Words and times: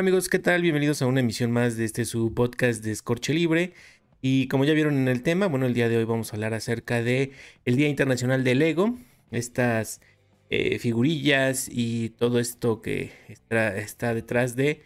Hola 0.00 0.08
amigos, 0.08 0.30
¿qué 0.30 0.38
tal? 0.38 0.62
Bienvenidos 0.62 1.02
a 1.02 1.06
una 1.06 1.20
emisión 1.20 1.50
más 1.50 1.76
de 1.76 1.84
este 1.84 2.06
su 2.06 2.32
podcast 2.32 2.82
de 2.82 2.90
Escorche 2.90 3.34
Libre. 3.34 3.74
Y 4.22 4.48
como 4.48 4.64
ya 4.64 4.72
vieron 4.72 4.96
en 4.96 5.08
el 5.08 5.22
tema, 5.22 5.46
bueno, 5.46 5.66
el 5.66 5.74
día 5.74 5.90
de 5.90 5.98
hoy 5.98 6.04
vamos 6.04 6.32
a 6.32 6.36
hablar 6.36 6.54
acerca 6.54 7.02
de 7.02 7.32
el 7.66 7.76
Día 7.76 7.86
Internacional 7.86 8.42
del 8.42 8.60
Lego, 8.60 8.96
estas 9.30 10.00
eh, 10.48 10.78
figurillas 10.78 11.68
y 11.70 12.14
todo 12.16 12.38
esto 12.38 12.80
que 12.80 13.12
está, 13.28 14.14
detrás 14.14 14.56
de 14.56 14.80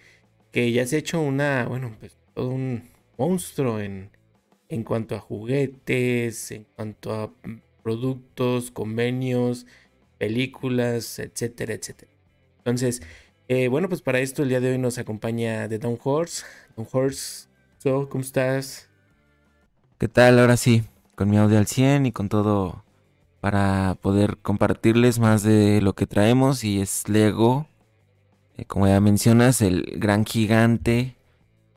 que 0.51 0.73
ya 0.73 0.85
se 0.85 0.97
ha 0.97 0.99
hecho 0.99 1.21
una, 1.21 1.67
bueno, 1.67 1.95
pues 2.01 2.19
todo 2.35 2.49
un 2.49 2.83
monstruo 3.17 3.79
en, 3.79 4.11
en 4.69 4.83
cuanto 4.83 5.15
a 5.15 5.21
juguetes, 5.21 6.51
en 6.51 6.65
cuanto 6.75 7.15
a 7.15 7.33
productos, 7.85 8.73
convenios, 8.73 9.65
películas, 10.19 11.21
etcétera, 11.21 11.75
etcétera. 11.75 12.11
Entonces, 12.59 13.01
eh, 13.49 13.69
bueno, 13.69 13.89
pues 13.89 14.03
para 14.03 14.21
esto 14.21 14.43
el 14.43 14.49
día 14.49 14.61
de 14.61 14.73
hoy 14.73 14.79
nos 14.79 14.99
acompaña 14.99 15.69
The 15.69 15.79
Down 15.79 15.99
Horse. 16.03 16.45
Down 16.77 16.89
Horse, 16.91 17.47
¿cómo 17.83 18.21
estás? 18.21 18.89
¿Qué 19.99 20.09
tal? 20.09 20.39
Ahora 20.39 20.57
sí, 20.57 20.85
con 21.15 21.31
mi 21.31 21.37
audio 21.37 21.59
al 21.59 21.67
100 21.67 22.07
y 22.07 22.13
con 22.13 22.29
todo 22.29 22.85
para 23.41 23.99
poder 24.01 24.39
compartirles 24.39 25.19
más 25.19 25.43
de 25.43 25.83
lo 25.83 25.95
que 25.95 26.07
traemos 26.07 26.65
y 26.65 26.81
es 26.81 27.09
Lego. 27.09 27.67
Eh, 28.57 28.65
como 28.65 28.87
ya 28.87 29.01
mencionas, 29.01 29.61
el 29.61 29.83
gran 29.99 30.25
gigante, 30.25 31.17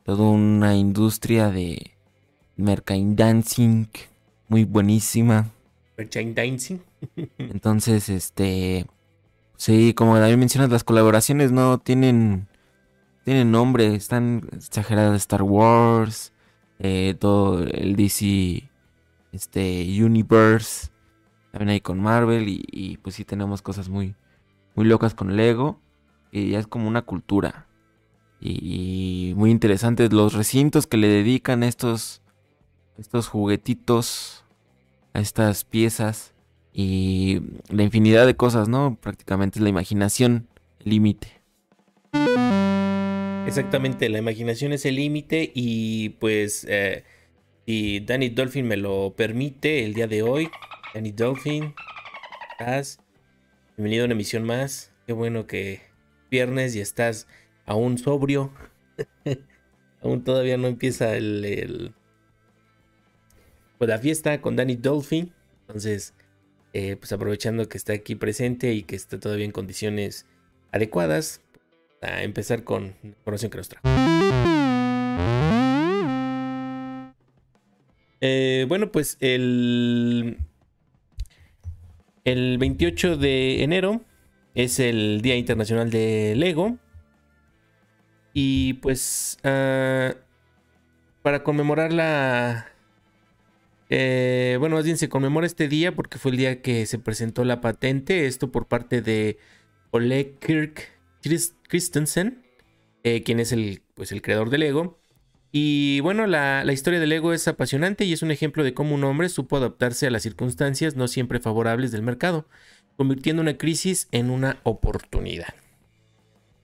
toda 0.04 0.30
una 0.30 0.76
industria 0.76 1.50
de 1.50 1.92
merchandising 2.56 3.90
muy 4.48 4.64
buenísima. 4.64 5.52
Merchandising. 5.98 6.82
Entonces, 7.38 8.08
este, 8.08 8.86
Sí, 9.58 9.96
como 9.96 10.18
David 10.20 10.38
mencionas, 10.38 10.70
las 10.70 10.84
colaboraciones 10.84 11.52
no 11.52 11.80
tienen, 11.80 12.48
tienen 13.26 13.52
nombre, 13.52 13.96
están 13.96 14.48
exageradas 14.54 15.16
Star 15.18 15.42
Wars, 15.42 16.32
eh, 16.78 17.16
todo 17.20 17.64
el 17.64 17.96
DC 17.96 18.70
este, 19.32 20.04
Universe, 20.04 20.90
también 21.52 21.70
hay 21.70 21.82
con 21.82 22.00
Marvel 22.00 22.46
y, 22.48 23.00
pues 23.02 23.16
sí 23.16 23.26
tenemos 23.26 23.64
cosas 23.64 23.90
muy, 23.90 24.16
muy 24.76 24.86
locas 24.86 25.16
con 25.16 25.36
Lego 25.36 25.82
y 26.32 26.52
ya 26.52 26.60
es 26.60 26.68
como 26.68 26.88
una 26.88 27.02
cultura. 27.02 27.66
Y, 28.40 29.34
muy 29.36 29.50
interesantes 29.50 30.14
los 30.14 30.34
recintos 30.34 30.86
que 30.86 30.98
le 30.98 31.08
dedican 31.08 31.64
estos, 31.64 32.22
estos 33.00 33.28
juguetitos, 33.28 34.46
a 35.14 35.20
estas 35.20 35.64
piezas 35.64 36.36
y 36.80 37.42
la 37.70 37.82
infinidad 37.82 38.28
de 38.28 38.36
cosas, 38.36 38.70
¿no? 38.70 39.00
Prácticamente 39.02 39.58
es 39.58 39.64
la 39.64 39.70
imaginación 39.70 40.48
límite. 40.84 41.42
Exactamente, 43.48 44.08
la 44.10 44.20
imaginación 44.20 44.74
es 44.74 44.86
el 44.86 44.98
límite 44.98 45.52
y 45.56 46.10
pues 46.20 46.68
eh, 46.70 47.04
si 47.66 48.02
Danny 48.02 48.30
Dolphin 48.30 48.68
me 48.68 48.78
lo 48.78 49.16
permite 49.18 49.86
el 49.86 49.96
día 49.96 50.06
de 50.06 50.22
hoy, 50.22 50.50
Danny 50.94 51.14
Dolphin, 51.14 51.74
estás 52.52 53.00
bienvenido 53.76 54.04
a 54.04 54.06
una 54.06 54.14
emisión 54.14 54.44
más. 54.44 54.94
Qué 55.08 55.14
bueno 55.14 55.48
que 55.48 55.82
viernes 56.30 56.76
y 56.76 56.82
estás 56.82 57.28
aún 57.66 57.98
sobrio. 57.98 58.54
aún 60.04 60.24
todavía 60.24 60.58
no 60.58 60.68
empieza 60.68 61.18
el, 61.18 61.44
el, 61.44 61.96
pues 63.80 63.90
la 63.90 63.98
fiesta 63.98 64.40
con 64.42 64.56
Danny 64.56 64.76
Dolphin. 64.76 65.34
Entonces, 65.62 66.14
eh, 66.74 66.96
pues 66.98 67.12
aprovechando 67.12 67.68
que 67.70 67.78
está 67.78 67.94
aquí 67.94 68.16
presente 68.16 68.74
y 68.74 68.84
que 68.84 68.96
está 68.96 69.20
todavía 69.20 69.46
en 69.46 69.52
condiciones 69.52 70.26
adecuadas, 70.72 71.42
a 72.02 72.24
empezar 72.24 72.64
con 72.64 72.96
la 73.02 73.10
información 73.10 73.52
que 73.52 73.58
nos 73.58 73.70
trajo. 73.70 73.88
Eh, 78.22 78.66
bueno, 78.68 78.92
pues 78.92 79.18
el, 79.20 80.38
el 82.24 82.58
28 82.58 83.18
de 83.18 83.64
enero 83.64 84.02
es 84.56 84.80
el 84.80 85.22
Día 85.22 85.36
Internacional 85.36 85.92
de 85.92 86.34
Lego. 86.36 86.78
Y 88.34 88.74
pues 88.76 89.38
ah, 89.44 90.14
para 91.22 91.44
conmemorar 91.44 91.92
la, 91.92 92.68
eh, 93.90 94.58
bueno, 94.60 94.76
más 94.76 94.86
bien 94.86 94.98
se 94.98 95.10
conmemora 95.10 95.48
este 95.48 95.68
día 95.68 95.96
porque 95.96 96.18
fue 96.18 96.32
el 96.32 96.38
día 96.38 96.62
que 96.62 96.86
se 96.86 97.00
presentó 97.00 97.46
la 97.46 97.62
patente, 97.62 98.26
esto 98.26 98.52
por 98.52 98.68
parte 98.68 99.02
de 99.02 99.38
Oleg 99.92 100.40
Kirk 100.40 100.92
Christensen, 101.68 102.44
eh, 103.04 103.24
quien 103.24 103.40
es 103.40 103.52
el, 103.52 103.82
pues, 103.96 104.12
el 104.12 104.22
creador 104.22 104.50
del 104.50 104.62
Lego. 104.62 105.00
Y 105.52 106.02
bueno, 106.02 106.28
la, 106.28 106.66
la, 106.66 106.74
historia 106.74 107.00
del 107.00 107.10
Lego 107.10 107.34
es 107.34 107.48
apasionante 107.48 108.04
y 108.04 108.12
es 108.12 108.22
un 108.22 108.32
ejemplo 108.32 108.64
de 108.64 108.74
cómo 108.74 108.94
un 108.94 109.04
hombre 109.06 109.30
supo 109.30 109.58
adaptarse 109.58 110.06
a 110.06 110.12
las 110.12 110.24
circunstancias 110.24 110.96
no 110.96 111.08
siempre 111.08 111.40
favorables 111.40 111.92
del 111.92 112.02
mercado, 112.04 112.48
convirtiendo 112.98 113.42
una 113.42 113.58
crisis 113.58 114.10
en 114.12 114.30
una 114.30 114.60
oportunidad. 114.64 115.54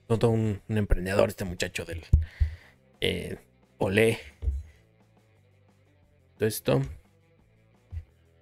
Todo 0.06 0.28
un, 0.28 0.60
emprendedor 0.68 1.30
este 1.30 1.46
muchacho 1.46 1.86
del 1.86 2.02
eh, 3.00 3.38
Olé. 3.78 4.18
Todo 6.36 6.46
esto 6.46 6.82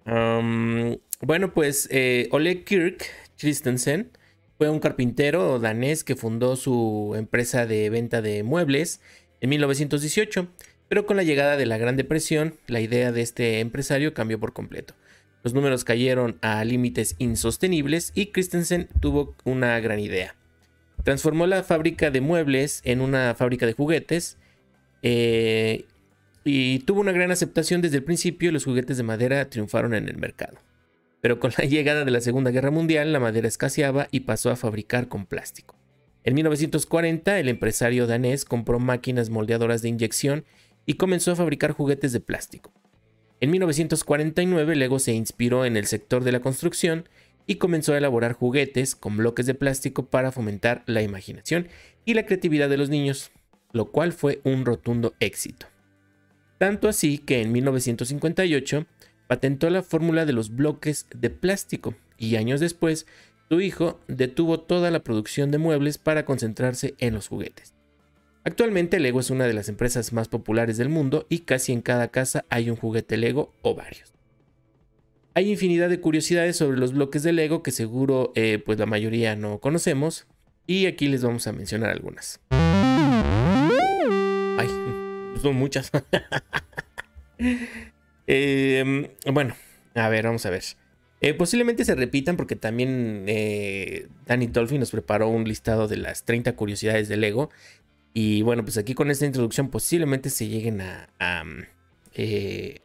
bueno, 0.05 1.55
pues 1.55 1.89
eh, 1.91 2.29
Oleg 2.31 2.65
Kirk 2.65 3.05
Christensen 3.39 4.11
fue 4.59 4.69
un 4.69 4.81
carpintero 4.81 5.59
danés 5.59 6.05
que 6.05 6.17
fundó 6.17 6.57
su 6.57 7.15
empresa 7.17 7.67
de 7.67 7.91
venta 7.91 8.23
de 8.23 8.43
muebles 8.43 9.01
en 9.41 9.51
1918, 9.51 10.49
pero 10.89 11.07
con 11.07 11.17
la 11.17 11.23
llegada 11.23 11.57
de 11.57 11.67
la 11.67 11.79
Gran 11.79 11.97
Depresión, 11.97 12.55
la 12.67 12.81
idea 12.81 13.13
de 13.13 13.23
este 13.23 13.61
empresario 13.61 14.15
cambió 14.15 14.39
por 14.39 14.53
completo. 14.53 14.95
Los 15.43 15.55
números 15.55 15.83
cayeron 15.85 16.39
a 16.41 16.65
límites 16.65 17.17
insostenibles 17.19 18.13
y 18.15 18.27
Christensen 18.27 18.89
tuvo 19.01 19.35
una 19.45 19.81
gran 19.81 19.99
idea. 19.99 20.37
Transformó 21.03 21.49
la 21.49 21.65
fábrica 21.65 22.13
de 22.13 22.21
muebles 22.21 22.81
en 22.85 23.01
una 23.01 23.35
fábrica 23.35 23.67
de 23.67 23.73
juguetes 23.73 24.39
eh, 25.03 25.87
y 26.45 26.81
tuvo 26.81 27.01
una 27.01 27.13
gran 27.13 27.31
aceptación 27.31 27.83
desde 27.83 27.99
el 27.99 28.05
principio 28.05 28.49
y 28.49 28.53
los 28.53 28.65
juguetes 28.65 28.97
de 28.97 29.03
madera 29.03 29.49
triunfaron 29.49 29.95
en 29.95 30.09
el 30.09 30.17
mercado. 30.17 30.59
Pero 31.21 31.39
con 31.39 31.53
la 31.59 31.65
llegada 31.65 32.05
de 32.05 32.11
la 32.11 32.21
Segunda 32.21 32.51
Guerra 32.51 32.71
Mundial 32.71 33.13
la 33.13 33.21
madera 33.21 33.49
escaseaba 33.49 34.09
y 34.11 34.21
pasó 34.21 34.51
a 34.51 34.57
fabricar 34.57 35.09
con 35.09 35.27
plástico. 35.27 35.77
En 36.25 36.35
1940 36.35 37.39
el 37.39 37.49
empresario 37.49 38.07
danés 38.07 38.45
compró 38.45 38.79
máquinas 38.79 39.31
moldeadoras 39.31 39.83
de 39.83 39.89
inyección 39.89 40.45
y 40.87 40.95
comenzó 40.95 41.33
a 41.33 41.37
fabricar 41.37 41.73
juguetes 41.73 42.13
de 42.13 42.21
plástico. 42.21 42.73
En 43.41 43.51
1949 43.51 44.77
Lego 44.77 44.99
se 45.01 45.13
inspiró 45.13 45.65
en 45.65 45.77
el 45.77 45.87
sector 45.87 46.23
de 46.23 46.33
la 46.33 46.41
construcción 46.41 47.09
y 47.47 47.57
comenzó 47.57 47.93
a 47.93 47.99
elaborar 47.99 48.35
juguetes 48.35 48.95
con 48.95 49.17
bloques 49.17 49.47
de 49.47 49.55
plástico 49.55 50.07
para 50.07 50.31
fomentar 50.31 50.85
la 50.87 51.03
imaginación 51.03 51.67
y 52.05 52.15
la 52.15 52.25
creatividad 52.25 52.69
de 52.69 52.77
los 52.77 52.89
niños, 52.89 53.33
lo 53.73 53.91
cual 53.91 54.13
fue 54.13 54.41
un 54.45 54.65
rotundo 54.65 55.15
éxito. 55.19 55.72
Tanto 56.63 56.89
así 56.89 57.19
que 57.19 57.43
en 57.43 57.51
1958 57.51 58.87
patentó 59.27 59.69
la 59.69 59.83
fórmula 59.83 60.27
de 60.27 60.33
los 60.33 60.55
bloques 60.55 61.09
de 61.13 61.29
plástico 61.29 61.97
y 62.17 62.37
años 62.37 62.61
después 62.61 63.05
su 63.49 63.61
hijo 63.61 63.99
detuvo 64.07 64.61
toda 64.61 64.93
la 64.93 65.03
producción 65.03 65.51
de 65.51 65.59
muebles 65.59 65.99
para 65.99 66.25
concentrarse 66.25 66.95
en 67.01 67.15
los 67.15 67.27
juguetes. 67.27 67.75
Actualmente 68.45 69.01
Lego 69.01 69.19
es 69.19 69.31
una 69.31 69.49
de 69.49 69.55
las 69.55 69.69
empresas 69.69 70.13
más 70.13 70.29
populares 70.29 70.77
del 70.77 70.89
mundo 70.89 71.27
y 71.29 71.41
casi 71.41 71.73
en 71.73 71.83
cada 71.83 72.13
casa 72.13 72.45
hay 72.49 72.71
un 72.71 72.77
juguete 72.77 73.17
Lego 73.17 73.53
o 73.63 73.75
varios. 73.75 74.13
Hay 75.35 75.51
infinidad 75.51 75.89
de 75.89 75.99
curiosidades 75.99 76.59
sobre 76.59 76.79
los 76.79 76.93
bloques 76.93 77.25
de 77.25 77.33
Lego 77.33 77.65
que 77.65 77.73
seguro 77.73 78.31
eh, 78.37 78.63
pues 78.65 78.79
la 78.79 78.87
mayoría 78.87 79.35
no 79.35 79.59
conocemos 79.59 80.29
y 80.69 80.87
aquí 80.87 81.09
les 81.09 81.25
vamos 81.25 81.49
a 81.49 81.53
mencionar 81.53 81.91
algunas 81.91 82.41
son 85.43 85.57
muchas. 85.57 85.91
Em, 88.29 89.09
bueno, 89.33 89.57
a 89.95 90.09
ver, 90.09 90.25
vamos 90.25 90.47
a 90.47 90.51
ver. 90.51 90.63
Eh, 91.21 91.35
posiblemente 91.35 91.85
se 91.85 91.95
repitan 91.95 92.37
porque 92.37 92.57
también 92.57 93.25
eh, 93.27 94.09
Danny 94.27 94.47
Dolphin 94.47 94.81
nos 94.81 94.91
preparó 94.91 95.29
un 95.29 95.45
listado 95.45 95.89
de 95.89 95.97
las 95.97 96.25
30 96.25 96.55
curiosidades 96.55 97.09
de 97.09 97.17
Lego. 97.17 97.51
Y 98.15 98.43
bueno, 98.43 98.65
pues 98.65 98.77
aquí 98.77 98.95
con 98.95 99.11
esta 99.11 99.27
introducción 99.27 99.71
posiblemente 99.71 100.31
se 100.31 100.49
lleguen 100.49 100.81
a, 100.81 101.09
a, 101.19 101.45
eh, 102.15 102.81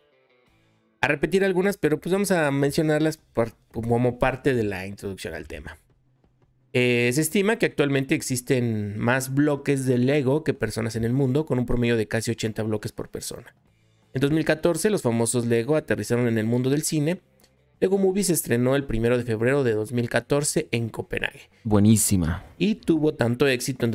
a 1.02 1.08
repetir 1.08 1.44
algunas, 1.44 1.78
pero 1.78 2.00
pues 2.00 2.14
vamos 2.14 2.32
a 2.32 2.50
mencionarlas 2.52 3.20
como 3.72 4.20
parte 4.20 4.54
de 4.54 4.64
la 4.64 4.86
introducción 4.88 5.34
al 5.34 5.48
tema. 5.48 5.78
Eh, 6.80 7.12
se 7.14 7.22
estima 7.22 7.58
que 7.58 7.66
actualmente 7.66 8.14
existen 8.14 9.00
más 9.00 9.34
bloques 9.34 9.86
de 9.86 9.98
Lego 9.98 10.44
que 10.44 10.54
personas 10.54 10.96
en 10.96 11.06
el 11.06 11.14
mundo, 11.14 11.46
con 11.46 11.58
un 11.58 11.66
promedio 11.66 11.98
de 11.98 12.08
casi 12.08 12.30
80 12.30 12.62
bloques 12.64 12.92
por 12.92 13.10
persona. 13.10 13.56
En 14.14 14.22
2014, 14.22 14.90
los 14.90 15.02
famosos 15.02 15.46
Lego 15.46 15.76
aterrizaron 15.76 16.28
en 16.28 16.38
el 16.38 16.46
mundo 16.46 16.70
del 16.70 16.84
cine 16.84 17.20
Lego 17.80 18.00
Movie 18.00 18.24
se 18.24 18.34
estrenó 18.34 18.76
el 18.76 18.88
1 18.90 19.20
de 19.20 19.24
febrero 19.24 19.64
de 19.64 19.74
2014 19.74 20.68
en 20.72 20.90
Copenhague. 20.90 21.50
Buenísima. 21.64 22.44
Y 22.58 22.76
tuvo 22.76 23.14
tanto 23.14 23.48
éxito 23.48 23.86
en 23.86 23.92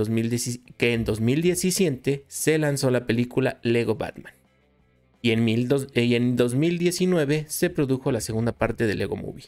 que 0.76 0.92
en 0.92 1.04
2017 1.04 2.24
se 2.28 2.58
lanzó 2.58 2.92
la 2.92 3.06
película 3.06 3.58
Lego 3.62 3.96
Batman. 3.96 4.34
Y 5.20 5.32
en, 5.32 5.48
y 5.48 6.14
en 6.14 6.36
2019 6.36 7.46
se 7.48 7.70
produjo 7.70 8.12
la 8.12 8.20
segunda 8.20 8.52
parte 8.52 8.86
de 8.86 8.94
Lego 8.94 9.16
Movie. 9.16 9.46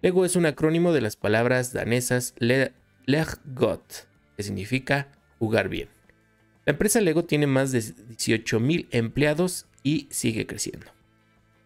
Lego 0.00 0.24
es 0.24 0.36
un 0.36 0.46
acrónimo 0.46 0.92
de 0.92 1.00
las 1.00 1.16
palabras 1.16 1.72
danesas 1.72 2.34
Leg 2.38 2.72
que 4.36 4.42
significa 4.44 5.08
jugar 5.40 5.68
bien. 5.68 5.88
La 6.66 6.72
empresa 6.72 7.00
Lego 7.00 7.24
tiene 7.24 7.48
más 7.48 7.72
de 7.72 7.80
18.000 7.80 8.86
empleados 8.92 9.66
y 9.82 10.06
sigue 10.10 10.46
creciendo. 10.46 10.86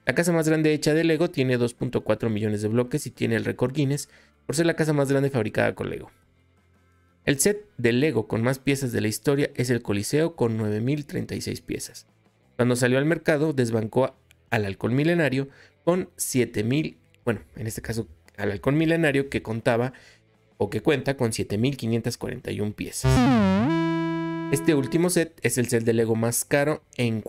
La 0.06 0.14
casa 0.14 0.32
más 0.32 0.48
grande 0.48 0.72
hecha 0.72 0.94
de 0.94 1.04
Lego 1.04 1.28
tiene 1.28 1.58
2.4 1.58 2.30
millones 2.30 2.62
de 2.62 2.68
bloques 2.68 3.06
y 3.06 3.10
tiene 3.10 3.36
el 3.36 3.44
récord 3.44 3.74
Guinness 3.74 4.08
por 4.46 4.56
ser 4.56 4.64
la 4.64 4.76
casa 4.76 4.94
más 4.94 5.10
grande 5.10 5.28
fabricada 5.28 5.74
con 5.74 5.90
Lego. 5.90 6.10
El 7.26 7.38
set 7.38 7.68
de 7.76 7.92
Lego 7.92 8.28
con 8.28 8.42
más 8.42 8.58
piezas 8.58 8.92
de 8.92 9.02
la 9.02 9.08
historia 9.08 9.50
es 9.54 9.68
el 9.68 9.82
Coliseo 9.82 10.36
con 10.36 10.58
9.036 10.58 11.62
piezas. 11.62 12.06
Cuando 12.56 12.76
salió 12.76 12.96
al 12.96 13.04
mercado 13.04 13.52
desbancó 13.52 14.16
al 14.48 14.64
halcón 14.64 14.94
milenario 14.94 15.48
con 15.84 16.08
7.000, 16.16 16.96
bueno, 17.24 17.40
en 17.56 17.66
este 17.66 17.82
caso 17.82 18.08
al 18.42 18.50
halcón 18.50 18.76
milenario 18.76 19.28
que 19.28 19.40
contaba 19.42 19.92
o 20.58 20.68
que 20.68 20.80
cuenta 20.80 21.16
con 21.16 21.30
7.541 21.30 22.74
piezas. 22.74 23.12
Este 24.52 24.74
último 24.74 25.10
set 25.10 25.38
es 25.42 25.58
el 25.58 25.68
set 25.68 25.84
de 25.84 25.92
Lego 25.92 26.16
más 26.16 26.44
caro 26.44 26.82
en, 26.96 27.22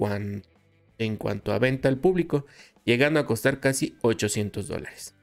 en 0.97 1.15
cuanto 1.17 1.53
a 1.53 1.59
venta 1.59 1.87
al 1.87 1.97
público, 1.97 2.45
llegando 2.83 3.19
a 3.19 3.25
costar 3.25 3.59
casi 3.59 3.95
800 4.01 4.67
dólares. 4.67 5.15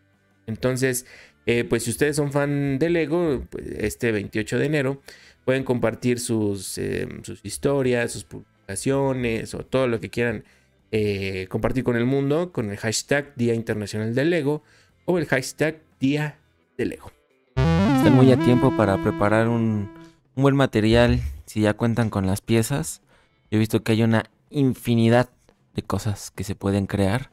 Entonces, 0.46 1.06
eh, 1.46 1.64
pues 1.64 1.84
si 1.84 1.90
ustedes 1.90 2.16
son 2.16 2.32
fan 2.32 2.78
de 2.78 2.88
Lego, 2.88 3.46
pues, 3.50 3.66
este 3.78 4.12
28 4.12 4.58
de 4.58 4.66
enero 4.66 5.02
pueden 5.44 5.64
compartir 5.64 6.20
sus, 6.20 6.78
eh, 6.78 7.08
sus 7.22 7.44
historias, 7.44 8.12
sus 8.12 8.24
publicaciones 8.24 9.54
o 9.54 9.66
todo 9.66 9.88
lo 9.88 10.00
que 10.00 10.10
quieran 10.10 10.44
eh, 10.92 11.46
compartir 11.48 11.84
con 11.84 11.96
el 11.96 12.04
mundo 12.04 12.52
con 12.52 12.70
el 12.70 12.76
hashtag 12.76 13.34
Día 13.36 13.54
Internacional 13.54 14.14
del 14.14 14.30
Lego 14.30 14.62
o 15.04 15.18
el 15.18 15.26
hashtag 15.26 15.80
Día 16.00 16.38
de 16.76 16.86
Lego. 16.86 17.10
Están 17.56 18.14
muy 18.14 18.32
a 18.32 18.38
tiempo 18.38 18.76
para 18.76 19.02
preparar 19.02 19.48
un, 19.48 19.90
un 20.34 20.42
buen 20.42 20.56
material 20.56 21.20
si 21.46 21.62
ya 21.62 21.74
cuentan 21.74 22.10
con 22.10 22.26
las 22.26 22.40
piezas. 22.40 23.02
Yo 23.50 23.56
he 23.56 23.58
visto 23.58 23.82
que 23.82 23.92
hay 23.92 24.02
una 24.02 24.30
infinidad 24.50 25.28
de 25.74 25.82
cosas 25.82 26.30
que 26.30 26.44
se 26.44 26.54
pueden 26.54 26.86
crear. 26.86 27.30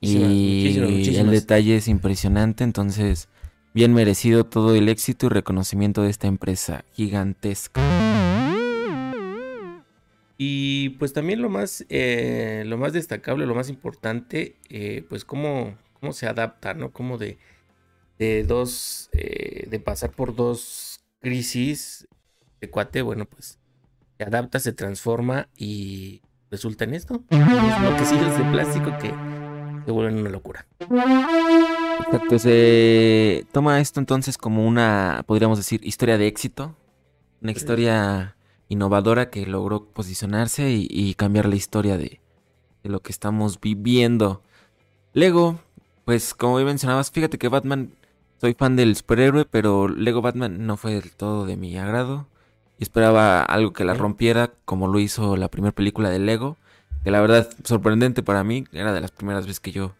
Y 0.00 0.78
el 0.78 1.30
detalle 1.30 1.76
es 1.76 1.86
impresionante, 1.86 2.64
entonces 2.64 3.28
bien 3.74 3.92
merecido 3.92 4.44
todo 4.44 4.74
el 4.74 4.88
éxito 4.88 5.26
y 5.26 5.28
reconocimiento 5.28 6.02
de 6.02 6.10
esta 6.10 6.26
empresa 6.26 6.84
gigantesca. 6.92 7.80
Y 10.38 10.90
pues 10.90 11.12
también 11.12 11.42
lo 11.42 11.50
más, 11.50 11.84
eh, 11.90 12.64
lo 12.66 12.78
más 12.78 12.94
destacable, 12.94 13.44
lo 13.44 13.54
más 13.54 13.68
importante, 13.68 14.56
eh, 14.70 15.04
pues 15.06 15.26
cómo, 15.26 15.74
cómo 16.00 16.12
se 16.12 16.26
adapta, 16.26 16.74
¿no? 16.74 16.90
Como 16.90 17.18
de, 17.18 17.38
de 18.18 18.44
dos, 18.44 19.10
eh, 19.12 19.66
de 19.68 19.80
pasar 19.80 20.10
por 20.10 20.34
dos 20.34 21.00
crisis 21.20 22.08
de 22.60 22.70
cuate, 22.70 23.02
bueno, 23.02 23.26
pues 23.26 23.58
se 24.18 24.24
adapta, 24.24 24.58
se 24.58 24.72
transforma 24.72 25.48
y 25.56 26.22
resulta 26.50 26.84
en 26.84 26.94
esto. 26.94 27.22
Los 27.30 27.80
bloquecillos 27.80 28.36
de 28.36 28.44
plástico 28.50 28.90
que 28.98 29.14
se 29.84 29.90
vuelven 29.90 30.18
una 30.18 30.30
locura. 30.30 30.66
Exacto, 30.78 32.38
se 32.38 33.46
toma 33.52 33.80
esto 33.80 34.00
entonces 34.00 34.36
como 34.36 34.66
una, 34.66 35.22
podríamos 35.26 35.58
decir, 35.58 35.80
historia 35.84 36.18
de 36.18 36.26
éxito. 36.26 36.76
Una 37.42 37.52
historia 37.52 38.36
innovadora 38.68 39.30
que 39.30 39.46
logró 39.46 39.86
posicionarse 39.86 40.70
y, 40.70 41.14
cambiar 41.14 41.48
la 41.48 41.56
historia 41.56 41.96
de, 41.96 42.20
de, 42.82 42.90
lo 42.90 43.00
que 43.00 43.12
estamos 43.12 43.58
viviendo. 43.60 44.42
Lego, 45.14 45.60
pues 46.10 46.34
como 46.34 46.58
mencionabas, 46.58 47.12
fíjate 47.12 47.38
que 47.38 47.46
Batman, 47.46 47.92
soy 48.40 48.54
fan 48.54 48.74
del 48.74 48.96
superhéroe, 48.96 49.44
pero 49.44 49.86
Lego 49.86 50.20
Batman 50.20 50.66
no 50.66 50.76
fue 50.76 50.94
del 50.94 51.12
todo 51.12 51.46
de 51.46 51.56
mi 51.56 51.78
agrado 51.78 52.26
y 52.80 52.82
esperaba 52.82 53.44
algo 53.44 53.72
que 53.72 53.84
la 53.84 53.94
rompiera 53.94 54.50
como 54.64 54.88
lo 54.88 54.98
hizo 54.98 55.36
la 55.36 55.46
primera 55.46 55.70
película 55.70 56.10
de 56.10 56.18
Lego, 56.18 56.56
que 57.04 57.12
la 57.12 57.20
verdad 57.20 57.48
sorprendente 57.62 58.24
para 58.24 58.42
mí, 58.42 58.64
era 58.72 58.92
de 58.92 59.00
las 59.00 59.12
primeras 59.12 59.46
veces 59.46 59.60
que 59.60 59.70
yo 59.70 59.92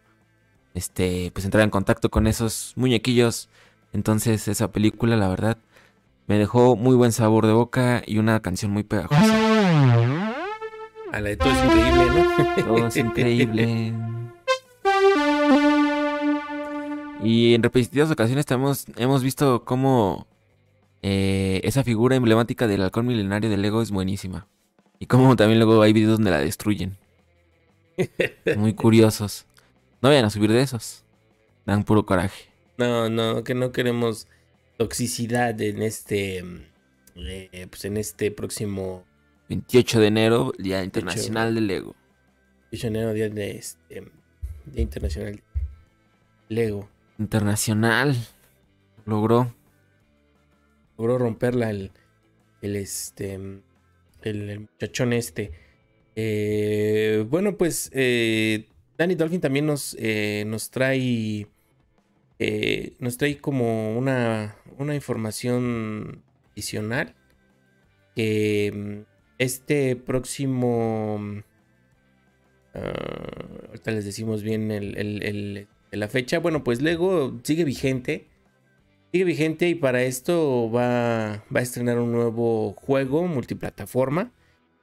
este 0.74 1.30
pues 1.32 1.44
entraba 1.44 1.62
en 1.62 1.70
contacto 1.70 2.10
con 2.10 2.26
esos 2.26 2.72
muñequillos. 2.74 3.48
Entonces 3.92 4.48
esa 4.48 4.72
película 4.72 5.16
la 5.16 5.28
verdad 5.28 5.58
me 6.26 6.38
dejó 6.38 6.74
muy 6.74 6.96
buen 6.96 7.12
sabor 7.12 7.46
de 7.46 7.52
boca 7.52 8.02
y 8.04 8.18
una 8.18 8.40
canción 8.40 8.72
muy 8.72 8.82
pegajosa. 8.82 9.22
A 11.12 11.20
la 11.20 11.28
de 11.28 11.36
todo 11.36 11.52
es 11.52 11.64
increíble, 11.64 12.06
¿no? 12.06 12.64
Todo 12.64 12.86
es 12.88 12.96
increíble. 12.96 13.94
Y 17.22 17.54
en 17.54 17.62
repetidas 17.62 18.10
ocasiones 18.10 18.46
hemos, 18.50 18.86
hemos 18.96 19.22
visto 19.22 19.64
cómo 19.64 20.26
eh, 21.02 21.60
esa 21.64 21.84
figura 21.84 22.16
emblemática 22.16 22.66
del 22.66 22.82
halcón 22.82 23.06
milenario 23.06 23.50
de 23.50 23.56
Lego 23.56 23.82
es 23.82 23.90
buenísima. 23.90 24.46
Y 24.98 25.06
como 25.06 25.36
también 25.36 25.58
luego 25.58 25.82
hay 25.82 25.92
videos 25.92 26.18
donde 26.18 26.30
la 26.30 26.38
destruyen. 26.38 26.96
Muy 28.56 28.74
curiosos. 28.74 29.46
No 30.00 30.08
vayan 30.08 30.24
a 30.24 30.30
subir 30.30 30.50
de 30.50 30.62
esos. 30.62 31.04
Dan 31.66 31.84
puro 31.84 32.06
coraje. 32.06 32.50
No, 32.78 33.10
no, 33.10 33.44
que 33.44 33.54
no 33.54 33.72
queremos 33.72 34.26
toxicidad 34.78 35.60
en 35.60 35.82
este. 35.82 36.44
Eh, 37.16 37.66
pues 37.68 37.84
en 37.84 37.98
este 37.98 38.30
próximo 38.30 39.04
28 39.50 40.00
de 40.00 40.06
enero, 40.06 40.52
Día 40.58 40.84
Internacional 40.84 41.54
del 41.54 41.66
Lego. 41.66 41.96
28 42.70 42.80
de 42.80 42.88
enero, 42.88 43.12
Día 43.12 43.28
de 43.28 43.50
este, 43.50 44.04
Día 44.66 44.82
Internacional 44.82 45.42
Lego. 46.48 46.88
Internacional. 47.20 48.16
Logró 49.04 49.54
logró 51.00 51.16
romperla 51.16 51.70
el, 51.70 51.92
el, 52.60 52.76
este, 52.76 53.38
el, 54.22 54.60
muchachón 54.60 55.14
este. 55.14 55.52
Eh, 56.14 57.24
bueno, 57.28 57.56
pues 57.56 57.90
eh, 57.94 58.68
Danny 58.98 59.14
Dolphin 59.14 59.40
también 59.40 59.64
nos, 59.66 59.96
eh, 59.98 60.44
nos 60.46 60.70
trae 60.70 61.46
nos 62.98 63.18
trae 63.18 63.38
como 63.38 63.98
una, 63.98 64.56
una 64.78 64.94
información 64.94 66.22
adicional 66.52 67.14
que 68.16 68.72
mm, 68.74 69.10
este 69.38 69.94
próximo 69.94 71.42
ah, 72.74 73.68
ahorita 73.68 73.90
les 73.90 74.06
decimos 74.06 74.42
bien 74.42 74.70
el, 74.70 75.68
la 75.92 76.08
fecha 76.08 76.38
bueno 76.38 76.64
pues 76.64 76.80
Lego 76.82 77.38
sigue 77.42 77.64
vigente 77.64 78.30
Sigue 79.12 79.24
vigente 79.24 79.68
y 79.68 79.74
para 79.74 80.04
esto 80.04 80.70
va, 80.70 81.44
va 81.54 81.58
a 81.58 81.62
estrenar 81.62 81.98
un 81.98 82.12
nuevo 82.12 82.74
juego 82.74 83.26
multiplataforma. 83.26 84.32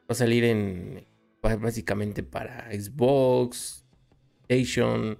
Va 0.01 0.09
a 0.09 0.15
salir 0.15 0.43
en 0.43 1.05
básicamente 1.41 2.23
para 2.23 2.69
Xbox, 2.69 3.85
PlayStation, 4.47 5.17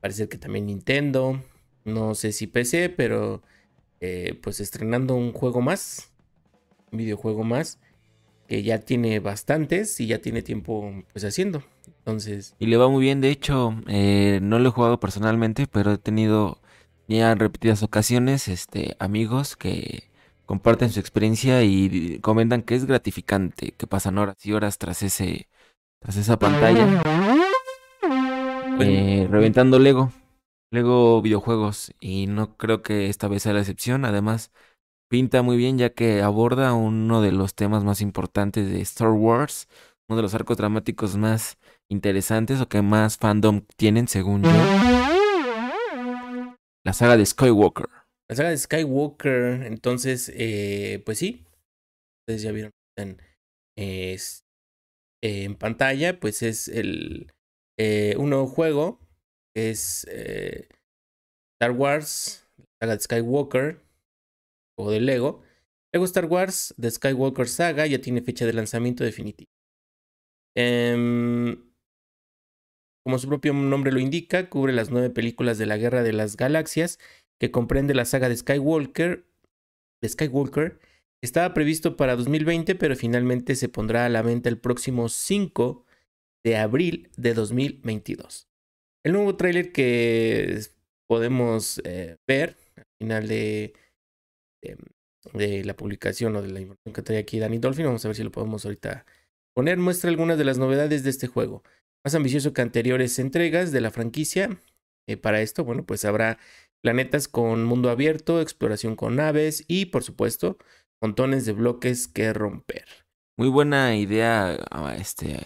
parece 0.00 0.28
que 0.28 0.36
también 0.36 0.66
Nintendo, 0.66 1.42
no 1.84 2.14
sé 2.14 2.32
si 2.32 2.46
PC, 2.46 2.90
pero 2.90 3.42
eh, 4.00 4.38
pues 4.42 4.60
estrenando 4.60 5.14
un 5.14 5.32
juego 5.32 5.62
más, 5.62 6.12
un 6.90 6.98
videojuego 6.98 7.44
más, 7.44 7.78
que 8.46 8.62
ya 8.62 8.80
tiene 8.80 9.20
bastantes 9.20 9.98
y 10.00 10.06
ya 10.06 10.18
tiene 10.18 10.42
tiempo 10.42 10.92
pues 11.12 11.24
haciendo. 11.24 11.64
Entonces... 12.04 12.56
Y 12.58 12.66
le 12.66 12.76
va 12.76 12.88
muy 12.88 13.02
bien, 13.02 13.20
de 13.20 13.30
hecho, 13.30 13.74
eh, 13.86 14.40
no 14.42 14.58
lo 14.58 14.68
he 14.68 14.72
jugado 14.72 14.98
personalmente, 14.98 15.66
pero 15.66 15.92
he 15.92 15.98
tenido 15.98 16.60
ya 17.06 17.30
en 17.32 17.38
repetidas 17.38 17.82
ocasiones 17.82 18.48
este, 18.48 18.96
amigos 18.98 19.56
que 19.56 20.10
comparten 20.46 20.90
su 20.90 21.00
experiencia 21.00 21.62
y 21.62 22.18
comentan 22.20 22.62
que 22.62 22.74
es 22.74 22.84
gratificante, 22.84 23.72
que 23.72 23.86
pasan 23.86 24.18
horas 24.18 24.44
y 24.44 24.52
horas 24.52 24.78
tras 24.78 25.02
ese 25.02 25.48
tras 26.00 26.16
esa 26.16 26.36
pantalla 26.36 27.00
eh, 28.80 29.28
reventando 29.30 29.78
Lego, 29.78 30.12
Lego 30.70 31.22
videojuegos. 31.22 31.94
Y 32.00 32.26
no 32.26 32.56
creo 32.56 32.82
que 32.82 33.08
esta 33.08 33.28
vez 33.28 33.44
sea 33.44 33.52
la 33.52 33.60
excepción, 33.60 34.04
además 34.04 34.50
pinta 35.08 35.42
muy 35.42 35.56
bien 35.56 35.78
ya 35.78 35.90
que 35.90 36.22
aborda 36.22 36.72
uno 36.72 37.20
de 37.20 37.32
los 37.32 37.54
temas 37.54 37.84
más 37.84 38.00
importantes 38.00 38.70
de 38.70 38.80
Star 38.80 39.10
Wars, 39.10 39.68
uno 40.08 40.16
de 40.16 40.22
los 40.22 40.34
arcos 40.34 40.56
dramáticos 40.56 41.16
más 41.16 41.58
interesantes 41.92 42.60
o 42.60 42.68
que 42.68 42.82
más 42.82 43.18
fandom 43.18 43.62
tienen 43.76 44.08
según 44.08 44.42
yo. 44.42 44.50
La 46.84 46.92
saga 46.92 47.16
de 47.16 47.24
Skywalker. 47.24 47.86
La 48.28 48.36
saga 48.36 48.50
de 48.50 48.58
Skywalker. 48.58 49.62
Entonces, 49.64 50.32
eh, 50.34 51.02
pues 51.04 51.18
sí. 51.18 51.46
Ustedes 52.22 52.42
ya 52.42 52.52
vieron 52.52 52.72
en, 52.96 53.18
en 53.76 55.54
pantalla. 55.54 56.18
Pues 56.18 56.42
es 56.42 56.66
el, 56.68 57.30
eh, 57.78 58.16
un 58.18 58.30
nuevo 58.30 58.46
juego 58.46 58.98
es 59.54 60.06
eh, 60.10 60.68
Star 61.60 61.72
Wars, 61.72 62.48
la 62.58 62.64
saga 62.80 62.94
de 62.94 63.00
Skywalker, 63.00 63.80
o 64.78 64.90
de 64.90 65.00
Lego. 65.00 65.42
Lego 65.92 66.04
Star 66.06 66.24
Wars, 66.24 66.74
The 66.80 66.90
Skywalker 66.90 67.48
Saga, 67.48 67.86
ya 67.86 68.00
tiene 68.00 68.22
fecha 68.22 68.46
de 68.46 68.54
lanzamiento 68.54 69.04
definitiva. 69.04 69.50
Em, 70.56 71.71
como 73.04 73.18
su 73.18 73.28
propio 73.28 73.52
nombre 73.52 73.92
lo 73.92 73.98
indica, 73.98 74.48
cubre 74.48 74.72
las 74.72 74.90
nueve 74.90 75.10
películas 75.10 75.58
de 75.58 75.66
la 75.66 75.76
Guerra 75.76 76.02
de 76.02 76.12
las 76.12 76.36
Galaxias, 76.36 76.98
que 77.40 77.50
comprende 77.50 77.94
la 77.94 78.04
saga 78.04 78.28
de 78.28 78.36
Skywalker. 78.36 79.24
De 80.00 80.08
Skywalker 80.08 80.78
estaba 81.22 81.54
previsto 81.54 81.96
para 81.96 82.16
2020, 82.16 82.74
pero 82.74 82.96
finalmente 82.96 83.54
se 83.56 83.68
pondrá 83.68 84.06
a 84.06 84.08
la 84.08 84.22
venta 84.22 84.48
el 84.48 84.58
próximo 84.58 85.08
5 85.08 85.84
de 86.44 86.56
abril 86.56 87.10
de 87.16 87.34
2022. 87.34 88.48
El 89.04 89.12
nuevo 89.12 89.36
tráiler 89.36 89.72
que 89.72 90.60
podemos 91.08 91.80
eh, 91.84 92.16
ver 92.26 92.56
al 92.76 92.84
final 93.00 93.28
de, 93.28 93.74
de, 95.32 95.64
la 95.64 95.76
publicación 95.76 96.36
o 96.36 96.42
de 96.42 96.50
la 96.50 96.60
información 96.60 96.94
que 96.94 97.02
trae 97.02 97.18
aquí 97.18 97.38
Danny 97.38 97.58
Dolphin, 97.58 97.86
vamos 97.86 98.04
a 98.04 98.08
ver 98.08 98.16
si 98.16 98.22
lo 98.22 98.30
podemos 98.30 98.64
ahorita 98.64 99.04
poner, 99.54 99.78
muestra 99.78 100.10
algunas 100.10 100.38
de 100.38 100.44
las 100.44 100.58
novedades 100.58 101.04
de 101.04 101.10
este 101.10 101.26
juego. 101.26 101.62
Más 102.04 102.14
ambicioso 102.14 102.52
que 102.52 102.62
anteriores 102.62 103.18
entregas 103.18 103.72
de 103.72 103.80
la 103.80 103.90
franquicia. 103.90 104.60
Eh, 105.08 105.16
para 105.16 105.40
esto, 105.40 105.64
bueno, 105.64 105.84
pues 105.84 106.04
habrá 106.04 106.38
planetas 106.82 107.28
con 107.28 107.64
mundo 107.64 107.90
abierto, 107.90 108.40
exploración 108.40 108.96
con 108.96 109.16
naves 109.16 109.64
y, 109.68 109.86
por 109.86 110.02
supuesto, 110.02 110.58
montones 111.00 111.46
de 111.46 111.52
bloques 111.52 112.08
que 112.08 112.32
romper. 112.32 112.86
Muy 113.38 113.48
buena 113.48 113.96
idea, 113.96 114.58
ah, 114.70 114.94
este, 114.96 115.38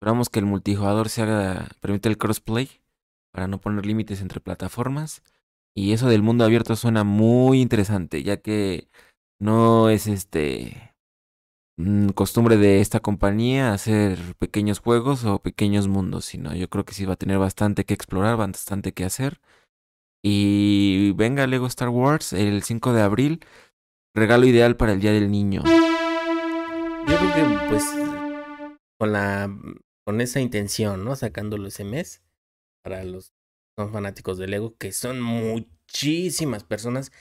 Esperamos 0.00 0.30
que 0.30 0.38
el 0.38 0.46
multijugador 0.46 1.10
se 1.10 1.20
haga, 1.20 1.68
permita 1.80 2.08
el 2.08 2.16
crossplay 2.16 2.70
para 3.34 3.48
no 3.48 3.60
poner 3.60 3.84
límites 3.84 4.22
entre 4.22 4.40
plataformas. 4.40 5.22
Y 5.76 5.92
eso 5.92 6.08
del 6.08 6.22
mundo 6.22 6.42
abierto 6.42 6.74
suena 6.74 7.04
muy 7.04 7.60
interesante, 7.60 8.22
ya 8.22 8.38
que 8.38 8.88
no 9.38 9.90
es 9.90 10.06
este 10.06 10.94
costumbre 12.14 12.56
de 12.56 12.80
esta 12.80 13.00
compañía 13.00 13.72
hacer 13.72 14.18
pequeños 14.38 14.78
juegos 14.80 15.24
o 15.24 15.40
pequeños 15.40 15.88
mundos, 15.88 16.24
sino 16.24 16.54
yo 16.54 16.68
creo 16.68 16.84
que 16.84 16.94
sí 16.94 17.04
va 17.04 17.14
a 17.14 17.16
tener 17.16 17.38
bastante 17.38 17.84
que 17.84 17.94
explorar, 17.94 18.36
bastante 18.36 18.92
que 18.92 19.04
hacer. 19.04 19.40
Y 20.22 21.12
venga 21.12 21.46
Lego 21.46 21.66
Star 21.66 21.88
Wars 21.88 22.32
el 22.32 22.62
5 22.62 22.92
de 22.92 23.02
abril, 23.02 23.40
regalo 24.14 24.46
ideal 24.46 24.76
para 24.76 24.92
el 24.92 25.00
Día 25.00 25.12
del 25.12 25.30
Niño. 25.30 25.62
Yo 25.64 27.16
creo 27.16 27.34
que 27.34 27.68
pues 27.68 27.84
con 28.98 29.12
la 29.12 29.50
con 30.04 30.20
esa 30.20 30.40
intención, 30.40 31.04
¿no? 31.04 31.16
Sacándolo 31.16 31.68
ese 31.68 31.84
mes 31.84 32.22
para 32.82 33.04
los 33.04 33.32
son 33.78 33.92
fanáticos 33.92 34.38
de 34.38 34.48
Lego, 34.48 34.76
que 34.76 34.92
son 34.92 35.20
muchísimas 35.20 36.64
personas 36.64 37.12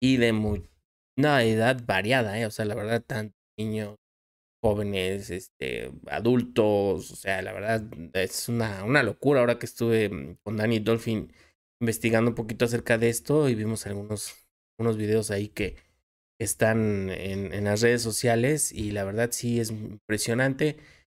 y 0.00 0.16
de 0.16 0.32
muy, 0.32 0.70
una 1.18 1.42
edad 1.42 1.82
variada, 1.84 2.38
¿eh? 2.38 2.46
O 2.46 2.50
sea, 2.50 2.64
la 2.64 2.74
verdad, 2.74 3.02
tanto 3.06 3.34
niños, 3.58 3.96
jóvenes, 4.62 5.30
este, 5.30 5.92
adultos, 6.08 7.10
o 7.10 7.16
sea, 7.16 7.42
la 7.42 7.52
verdad 7.52 7.84
es 8.14 8.48
una, 8.48 8.84
una 8.84 9.02
locura. 9.02 9.40
Ahora 9.40 9.58
que 9.58 9.66
estuve 9.66 10.08
mm, 10.08 10.36
con 10.44 10.56
Danny 10.56 10.80
Dolphin 10.80 11.32
investigando 11.80 12.30
un 12.30 12.34
poquito 12.34 12.64
acerca 12.64 12.98
de 12.98 13.08
esto 13.08 13.48
y 13.48 13.54
vimos 13.54 13.86
algunos 13.86 14.34
unos 14.78 14.96
videos 14.96 15.30
ahí 15.30 15.48
que 15.48 15.76
están 16.38 17.10
en, 17.10 17.52
en 17.54 17.64
las 17.64 17.80
redes 17.80 18.02
sociales 18.02 18.72
y 18.72 18.90
la 18.90 19.04
verdad 19.04 19.30
sí 19.32 19.58
es 19.58 19.70
impresionante 19.70 20.76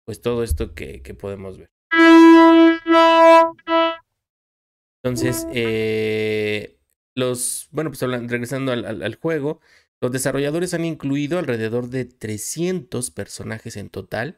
pues 0.07 0.21
todo 0.21 0.43
esto 0.45 0.75
que, 0.75 1.02
que 1.02 1.14
podemos 1.14 1.59
ver. 1.59 1.71
Entonces, 5.02 5.47
eh, 5.52 6.78
los, 7.16 7.69
bueno, 7.71 7.90
pues 7.90 8.00
regresando 8.00 8.73
al, 8.73 9.02
al, 9.02 9.14
juego, 9.16 9.61
los 10.00 10.12
desarrolladores 10.12 10.75
han 10.75 10.85
incluido 10.85 11.38
alrededor 11.38 11.88
de 11.88 12.05
300 12.05 13.11
personajes 13.11 13.76
en 13.76 13.88
total, 13.88 14.37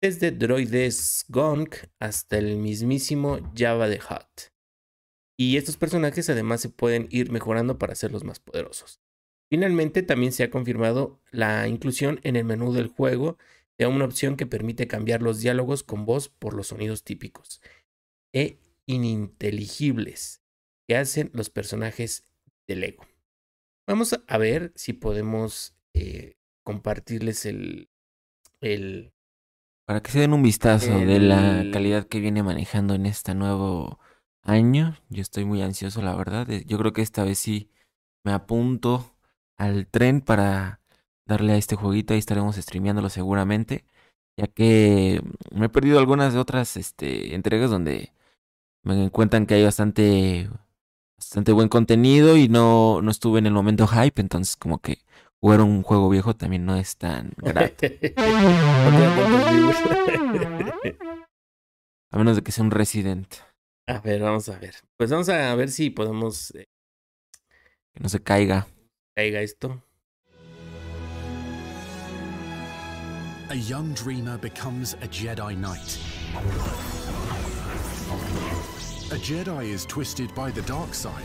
desde 0.00 0.32
droides 0.32 1.24
Gonk 1.28 1.76
hasta 1.98 2.38
el 2.38 2.56
mismísimo 2.56 3.38
Java 3.56 3.88
de 3.88 3.98
Hutt. 3.98 4.52
Y 5.38 5.56
estos 5.56 5.76
personajes 5.76 6.28
además 6.28 6.60
se 6.60 6.68
pueden 6.68 7.08
ir 7.10 7.30
mejorando 7.30 7.78
para 7.78 7.92
hacerlos 7.92 8.24
más 8.24 8.40
poderosos. 8.40 9.00
Finalmente, 9.48 10.02
también 10.02 10.32
se 10.32 10.44
ha 10.44 10.50
confirmado 10.50 11.20
la 11.30 11.68
inclusión 11.68 12.20
en 12.22 12.36
el 12.36 12.44
menú 12.44 12.72
del 12.72 12.88
juego 12.88 13.38
una 13.88 14.04
opción 14.04 14.36
que 14.36 14.46
permite 14.46 14.86
cambiar 14.86 15.22
los 15.22 15.40
diálogos 15.40 15.82
con 15.82 16.04
voz 16.04 16.28
por 16.28 16.54
los 16.54 16.68
sonidos 16.68 17.04
típicos 17.04 17.60
e 18.32 18.58
ininteligibles 18.86 20.42
que 20.86 20.96
hacen 20.96 21.30
los 21.32 21.50
personajes 21.50 22.26
de 22.66 22.76
Lego. 22.76 23.11
Vamos 23.86 24.18
a 24.26 24.38
ver 24.38 24.72
si 24.76 24.92
podemos 24.92 25.74
eh, 25.94 26.34
compartirles 26.64 27.46
el, 27.46 27.88
el... 28.60 29.12
Para 29.86 30.00
que 30.02 30.10
se 30.10 30.20
den 30.20 30.32
un 30.32 30.42
vistazo 30.42 30.98
de 30.98 31.18
la 31.18 31.64
calidad 31.72 32.06
que 32.06 32.20
viene 32.20 32.42
manejando 32.42 32.94
en 32.94 33.06
este 33.06 33.34
nuevo 33.34 33.98
año. 34.42 34.96
Yo 35.08 35.22
estoy 35.22 35.44
muy 35.44 35.62
ansioso, 35.62 36.02
la 36.02 36.14
verdad. 36.14 36.48
Eh, 36.50 36.64
yo 36.66 36.78
creo 36.78 36.92
que 36.92 37.02
esta 37.02 37.24
vez 37.24 37.38
sí 37.38 37.70
me 38.24 38.32
apunto 38.32 39.16
al 39.56 39.86
tren 39.86 40.20
para 40.20 40.80
darle 41.26 41.54
a 41.54 41.56
este 41.56 41.76
jueguito. 41.76 42.14
Ahí 42.14 42.18
estaremos 42.20 42.56
streameándolo 42.56 43.08
seguramente. 43.08 43.84
Ya 44.36 44.46
que 44.46 45.20
me 45.50 45.66
he 45.66 45.68
perdido 45.68 45.98
algunas 45.98 46.32
de 46.32 46.38
otras 46.38 46.76
este, 46.76 47.34
entregas 47.34 47.70
donde 47.70 48.12
me 48.82 49.10
cuentan 49.10 49.46
que 49.46 49.54
hay 49.54 49.64
bastante, 49.64 50.48
bastante 51.22 51.52
buen 51.52 51.68
contenido 51.68 52.36
y 52.36 52.48
no, 52.48 53.00
no 53.00 53.10
estuve 53.10 53.38
en 53.38 53.46
el 53.46 53.52
momento 53.52 53.86
hype. 53.86 54.20
Entonces, 54.20 54.56
como 54.56 54.80
que 54.80 54.98
jugar 55.40 55.60
un 55.60 55.82
juego 55.82 56.08
viejo 56.08 56.34
también 56.34 56.66
no 56.66 56.76
es 56.76 56.96
tan 56.96 57.32
grato. 57.36 57.86
a 62.10 62.18
menos 62.18 62.36
de 62.36 62.42
que 62.42 62.50
sea 62.50 62.64
un 62.64 62.72
Resident. 62.72 63.34
A 63.86 64.00
ver, 64.00 64.20
vamos 64.20 64.48
a 64.48 64.58
ver. 64.58 64.74
Pues 64.96 65.10
vamos 65.10 65.28
a 65.28 65.54
ver 65.54 65.70
si 65.70 65.90
podemos. 65.90 66.52
Eh, 66.54 66.66
que 67.94 68.00
no 68.00 68.08
se 68.08 68.20
caiga. 68.20 68.66
Caiga 69.14 69.42
esto. 69.42 69.82
a 73.52 73.54
young 73.54 73.92
dreamer 73.92 74.38
becomes 74.38 74.94
a 75.02 75.06
Jedi 75.06 75.54
Knight. 75.54 75.98
Jedi 79.22 79.70
is 79.70 79.86
twisted 79.86 80.34
by 80.34 80.50
the 80.50 80.62
dark 80.62 80.92
side. 80.92 81.22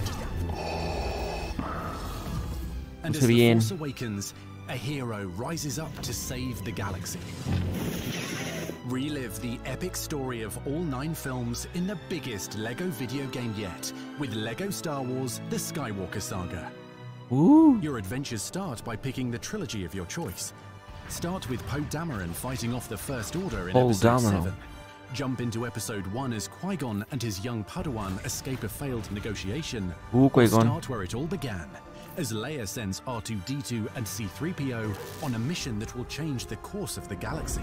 And 3.04 3.16
as 3.16 3.26
the 3.26 3.54
Force 3.54 3.72
awakens, 3.72 4.34
a 4.70 4.76
hero 4.76 5.26
rises 5.36 5.80
up 5.80 5.94
to 6.04 6.14
save 6.14 6.64
the 6.64 6.72
galaxy. 6.72 7.20
Relive 8.86 9.42
the 9.42 9.60
epic 9.66 9.96
story 9.96 10.44
of 10.44 10.58
all 10.68 10.80
nine 10.80 11.16
films 11.16 11.68
in 11.74 11.88
the 11.88 11.98
biggest 12.08 12.56
LEGO 12.58 12.86
video 12.86 13.26
game 13.28 13.54
yet 13.58 13.92
with 14.20 14.34
LEGO 14.34 14.70
Star 14.70 15.02
Wars 15.02 15.42
The 15.50 15.58
Skywalker 15.58 16.22
Saga. 16.22 16.72
Ooh. 17.32 17.80
Your 17.82 17.98
adventures 17.98 18.44
start 18.44 18.84
by 18.86 18.96
picking 18.96 19.32
the 19.32 19.40
trilogy 19.40 19.84
of 19.86 19.96
your 19.96 20.06
choice, 20.06 20.54
Start 21.10 21.50
with 21.50 21.66
Poe 21.68 21.80
Dameron 21.90 22.34
fighting 22.34 22.74
off 22.74 22.90
the 22.90 22.98
First 22.98 23.36
Order 23.36 23.70
in 23.70 23.78
Episode 23.78 24.08
Dameron. 24.08 24.44
7. 24.44 24.54
Jump 25.14 25.42
into 25.42 25.66
Episode 25.66 26.06
1 26.08 26.34
as 26.34 26.48
Qui-Gon 26.48 27.06
and 27.12 27.22
his 27.22 27.44
young 27.44 27.64
Padawan 27.64 28.24
escape 28.26 28.64
a 28.64 28.70
failed 28.70 29.10
negotiation. 29.12 29.94
Ooh, 30.14 30.30
Start 30.30 30.90
where 30.90 31.04
it 31.04 31.16
all 31.16 31.26
began, 31.26 31.70
as 32.18 32.34
Leia 32.34 32.68
sends 32.68 33.02
R2-D2 33.02 33.88
and 33.96 34.08
C-3PO 34.08 35.24
on 35.24 35.36
a 35.36 35.40
mission 35.40 35.80
that 35.80 35.96
will 35.96 36.06
change 36.06 36.46
the 36.46 36.58
course 36.58 36.98
of 36.98 37.08
the 37.08 37.16
galaxy. 37.16 37.62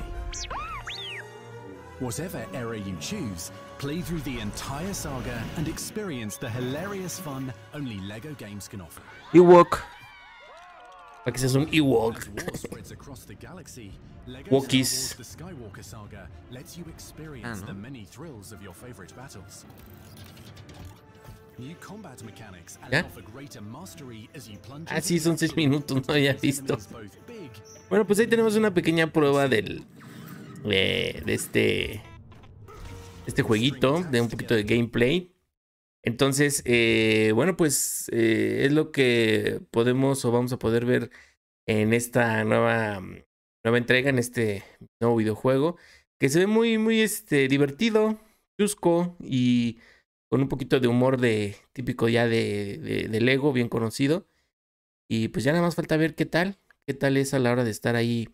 Whatever 2.01 2.45
era 2.55 2.79
you 2.79 2.97
choose, 3.01 3.53
play 3.79 4.01
through 4.01 4.21
the 4.21 4.41
entire 4.41 4.93
saga 4.93 5.43
and 5.57 5.69
experience 5.69 6.37
the 6.37 6.49
hilarious 6.49 7.21
fun 7.21 7.53
only 7.73 8.01
LEGO 8.01 8.35
games 8.35 8.67
can 8.67 8.81
offer. 8.81 9.03
Ewok 9.33 9.81
Para 11.25 11.33
que 11.33 11.39
seas 11.39 11.55
un 11.55 11.69
Ewok. 11.73 12.21
Wookiees. 14.51 15.17
Ah, 17.43 17.55
¿no? 17.61 17.67
¿Ya? 22.91 23.07
Ah, 24.89 25.01
sí, 25.01 25.19
son 25.21 25.39
seis 25.39 25.57
minutos, 25.57 26.03
no 26.07 26.15
había 26.15 26.35
visto. 26.35 26.77
Bueno, 27.89 28.07
pues 28.07 28.19
ahí 28.19 28.27
tenemos 28.27 28.57
una 28.57 28.75
pequeña 28.75 29.13
prueba 29.13 29.49
del. 29.49 29.85
de 30.65 31.35
este. 31.35 32.03
Este 33.27 33.43
jueguito, 33.43 34.03
de 34.11 34.21
un 34.21 34.29
poquito 34.29 34.55
de 34.55 34.65
gameplay. 34.65 35.34
Entonces, 36.05 36.63
eh, 36.67 37.33
bueno, 37.35 37.57
pues 37.57 38.11
eh, 38.13 38.65
es 38.67 38.73
lo 38.73 38.93
que 38.93 39.61
podemos 39.71 40.25
o 40.25 40.33
vamos 40.33 40.53
a 40.53 40.59
poder 40.59 40.85
ver 40.85 41.11
en 41.67 41.95
esta 41.95 42.45
nueva, 42.45 43.01
nueva 43.65 43.79
entrega, 43.79 44.11
en 44.11 44.19
este 44.19 44.65
nuevo 45.01 45.17
videojuego, 45.17 45.79
que 46.21 46.29
se 46.29 46.41
ve 46.41 46.47
muy, 46.47 46.77
muy 46.77 47.01
este, 47.01 47.49
divertido, 47.49 48.19
chusco 48.61 49.17
y 49.19 49.79
con 50.31 50.43
un 50.43 50.49
poquito 50.49 50.79
de 50.79 50.89
humor 50.89 51.19
de 51.19 51.57
típico 51.73 52.09
ya 52.09 52.27
de, 52.27 53.09
de, 53.09 53.21
Lego, 53.23 53.53
bien 53.55 53.71
conocido. 53.71 54.27
Y 55.09 55.29
pues 55.29 55.45
ya 55.45 55.53
nada 55.53 55.65
más 55.65 55.75
falta 55.75 55.97
ver 55.97 56.15
qué 56.15 56.27
tal, 56.27 56.59
qué 56.87 56.93
tal 56.93 57.17
es 57.17 57.33
a 57.33 57.39
la 57.39 57.53
hora 57.53 57.65
de 57.65 57.71
estar 57.71 57.97
ahí 57.97 58.29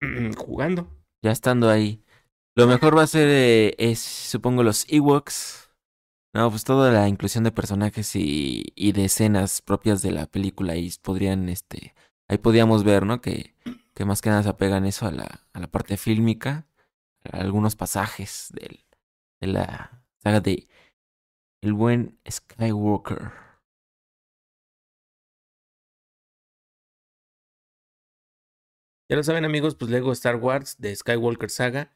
jugando. 0.36 0.88
Ya 1.22 1.32
estando 1.32 1.68
ahí. 1.68 2.02
Lo 2.56 2.66
mejor 2.66 2.96
va 2.96 3.02
a 3.02 3.06
ser, 3.06 3.28
eh, 3.28 3.74
es, 3.78 3.98
supongo, 3.98 4.62
los 4.62 4.86
Ewoks. 4.88 5.69
No, 6.32 6.48
pues 6.48 6.62
toda 6.62 6.92
la 6.92 7.08
inclusión 7.08 7.42
de 7.42 7.50
personajes 7.50 8.14
y, 8.14 8.72
y 8.76 8.92
de 8.92 9.06
escenas 9.06 9.62
propias 9.62 10.00
de 10.00 10.12
la 10.12 10.26
película. 10.26 10.76
Y 10.76 10.90
podrían, 11.02 11.48
este, 11.48 11.94
ahí 12.28 12.38
podíamos 12.38 12.84
ver, 12.84 13.04
¿no? 13.04 13.20
Que, 13.20 13.56
que 13.94 14.04
más 14.04 14.22
que 14.22 14.30
nada 14.30 14.44
se 14.44 14.48
apegan 14.48 14.86
eso 14.86 15.06
a 15.06 15.10
la, 15.10 15.48
a 15.52 15.60
la 15.60 15.66
parte 15.66 15.96
fílmica. 15.96 16.68
Algunos 17.32 17.74
pasajes 17.74 18.52
del, 18.52 18.86
de 19.40 19.46
la 19.48 20.04
saga 20.22 20.40
de 20.40 20.68
El 21.62 21.72
buen 21.72 22.18
Skywalker. 22.30 23.32
Ya 29.10 29.16
lo 29.16 29.24
saben 29.24 29.44
amigos, 29.44 29.74
pues 29.74 29.90
Lego 29.90 30.12
Star 30.12 30.36
Wars 30.36 30.76
de 30.78 30.94
Skywalker 30.94 31.50
Saga 31.50 31.92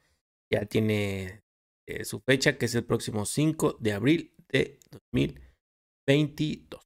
ya 0.51 0.65
tiene 0.65 1.44
eh, 1.87 2.03
su 2.03 2.19
fecha 2.19 2.57
que 2.57 2.65
es 2.65 2.75
el 2.75 2.83
próximo 2.83 3.25
5 3.25 3.77
de 3.79 3.93
abril 3.93 4.33
de 4.49 4.79
2022. 4.91 6.81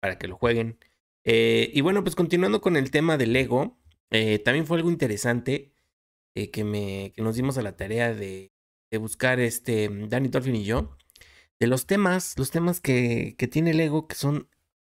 Para 0.00 0.18
que 0.18 0.28
lo 0.28 0.36
jueguen. 0.36 0.78
Eh, 1.24 1.70
y 1.72 1.80
bueno, 1.80 2.02
pues 2.02 2.14
continuando 2.16 2.60
con 2.60 2.76
el 2.76 2.90
tema 2.90 3.16
de 3.16 3.26
Lego, 3.26 3.78
eh, 4.10 4.38
también 4.40 4.66
fue 4.66 4.76
algo 4.76 4.90
interesante 4.90 5.72
que, 6.34 6.64
me, 6.64 7.12
que 7.14 7.22
nos 7.22 7.36
dimos 7.36 7.58
a 7.58 7.62
la 7.62 7.76
tarea 7.76 8.14
de, 8.14 8.52
de 8.90 8.98
buscar 8.98 9.38
este 9.38 9.88
Danny 10.08 10.28
Dolphin 10.28 10.56
y 10.56 10.64
yo. 10.64 10.96
De 11.60 11.66
los 11.66 11.86
temas, 11.86 12.36
los 12.38 12.50
temas 12.50 12.80
que, 12.80 13.36
que 13.38 13.48
tiene 13.48 13.74
Lego 13.74 14.08
que 14.08 14.16
son 14.16 14.48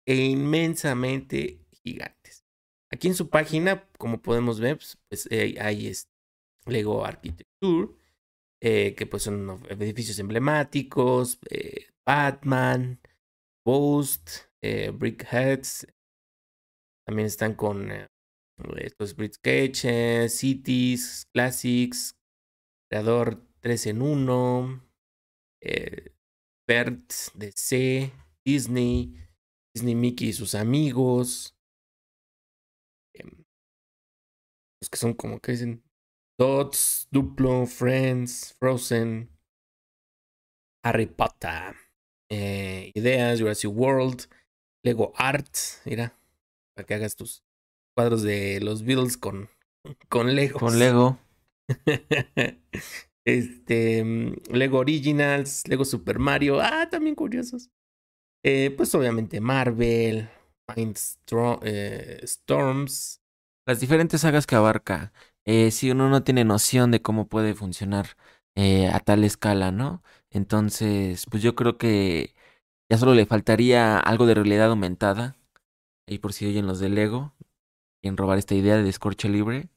inmensamente 0.06 1.66
gigantes. 1.84 2.46
Aquí 2.92 3.08
en 3.08 3.16
su 3.16 3.30
página, 3.30 3.88
como 3.98 4.22
podemos 4.22 4.60
ver, 4.60 4.78
pues, 4.78 4.98
pues 5.10 5.30
hay 5.32 5.88
este 5.88 6.15
Lego 6.66 7.06
Architecture, 7.06 7.90
eh, 8.62 8.96
que 8.96 9.06
pues 9.06 9.24
son 9.24 9.64
edificios 9.70 10.20
emblemáticos, 10.20 11.40
eh, 11.50 11.88
Batman, 12.06 13.00
Ghost, 13.66 14.30
eh, 14.62 14.92
Brickheads, 14.92 15.88
también 17.06 17.28
están 17.28 17.54
con 17.56 17.92
estos 18.78 19.16
Brick 19.16 19.34
Sketch, 19.34 19.86
Cities, 20.30 21.28
Classics, 21.34 22.18
Creador 22.90 23.46
3 23.62 23.88
en 23.88 24.02
1, 24.02 24.82
eh, 25.62 26.16
Bert 26.68 27.12
de 27.34 27.52
C, 27.52 28.12
Disney, 28.46 29.16
Disney 29.76 29.96
Mickey 29.96 30.30
y 30.30 30.34
sus 30.34 30.56
amigos, 30.56 31.56
em, 33.14 33.44
los 34.82 34.90
que 34.90 34.98
son 34.98 35.14
como 35.14 35.40
que 35.40 35.52
dicen 35.54 35.85
Dots, 36.38 37.08
Duplo, 37.12 37.66
Friends, 37.66 38.56
Frozen, 38.60 39.30
Harry 40.84 41.06
Potter, 41.06 41.76
eh, 42.30 42.92
Ideas, 42.94 43.40
Jurassic 43.40 43.72
World, 43.72 44.28
Lego 44.84 45.14
Art, 45.16 45.56
mira, 45.86 46.18
para 46.76 46.86
que 46.86 46.94
hagas 46.94 47.16
tus 47.16 47.44
cuadros 47.96 48.22
de 48.22 48.60
los 48.62 48.84
Beatles 48.84 49.18
con, 49.18 49.50
con 50.10 50.36
Lego. 50.36 50.60
Con 50.60 50.78
Lego. 50.78 51.18
este, 53.26 54.04
Lego 54.52 54.80
Originals, 54.80 55.68
Lego 55.68 55.86
Super 55.86 56.20
Mario, 56.20 56.60
ah, 56.60 56.90
también 56.90 57.16
curiosos. 57.16 57.70
Eh, 58.44 58.72
pues 58.76 58.94
obviamente 58.94 59.40
Marvel, 59.40 60.30
Mind 60.76 60.98
eh, 61.64 62.20
Storms. 62.24 63.22
Las 63.66 63.80
diferentes 63.80 64.22
sagas 64.22 64.46
que 64.46 64.56
abarca 64.56 65.12
eh, 65.46 65.72
si 65.72 65.92
uno 65.92 66.10
no 66.10 66.24
tiene 66.24 66.44
noción 66.46 66.92
de 66.92 67.02
cómo 67.02 67.28
puede 67.28 67.54
funcionar 67.56 68.18
eh, 68.56 68.88
a 68.90 69.00
tal 69.00 69.24
escala, 69.24 69.72
¿no? 69.72 70.04
Entonces, 70.32 71.26
pues 71.30 71.44
yo 71.44 71.56
creo 71.56 71.78
que 71.78 72.36
ya 72.90 72.98
solo 72.98 73.16
le 73.16 73.26
faltaría 73.26 74.00
algo 74.00 74.26
de 74.28 74.36
realidad 74.36 74.70
aumentada. 74.70 75.38
Y 76.08 76.20
por 76.20 76.34
si 76.34 76.46
oyen 76.48 76.68
los 76.68 76.80
del 76.80 76.96
Lego, 76.96 77.34
en 78.04 78.18
robar 78.18 78.38
esta 78.40 78.56
idea 78.56 78.78
de 78.78 78.84
descorche 78.84 79.30
libre. 79.30 79.70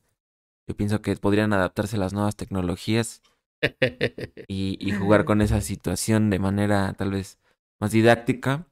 Yo 0.69 0.77
pienso 0.77 1.03
que 1.03 1.17
podrían 1.17 1.53
adaptarse 1.53 1.97
a 1.97 2.01
las 2.01 2.13
nuevas 2.15 2.37
tecnologías 2.37 3.23
y, 4.49 4.79
y 4.81 4.93
jugar 4.93 5.25
con 5.25 5.43
esa 5.43 5.61
situación 5.61 6.31
de 6.31 6.39
manera 6.39 6.95
tal 6.95 7.13
vez 7.13 7.39
más 7.81 7.93
didáctica. 7.93 8.67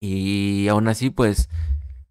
Y 0.00 0.68
aún 0.68 0.88
así, 0.88 1.10
pues, 1.10 1.48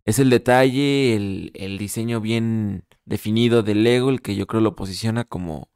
es 0.06 0.20
el 0.20 0.30
detalle, 0.30 1.16
el, 1.16 1.52
el 1.56 1.78
diseño 1.78 2.22
bien 2.22 2.86
definido 3.06 3.64
del 3.64 3.84
Lego, 3.84 4.10
el 4.10 4.22
que 4.22 4.36
yo 4.36 4.48
creo 4.48 4.62
lo 4.62 4.76
posiciona 4.76 5.24
como, 5.24 5.70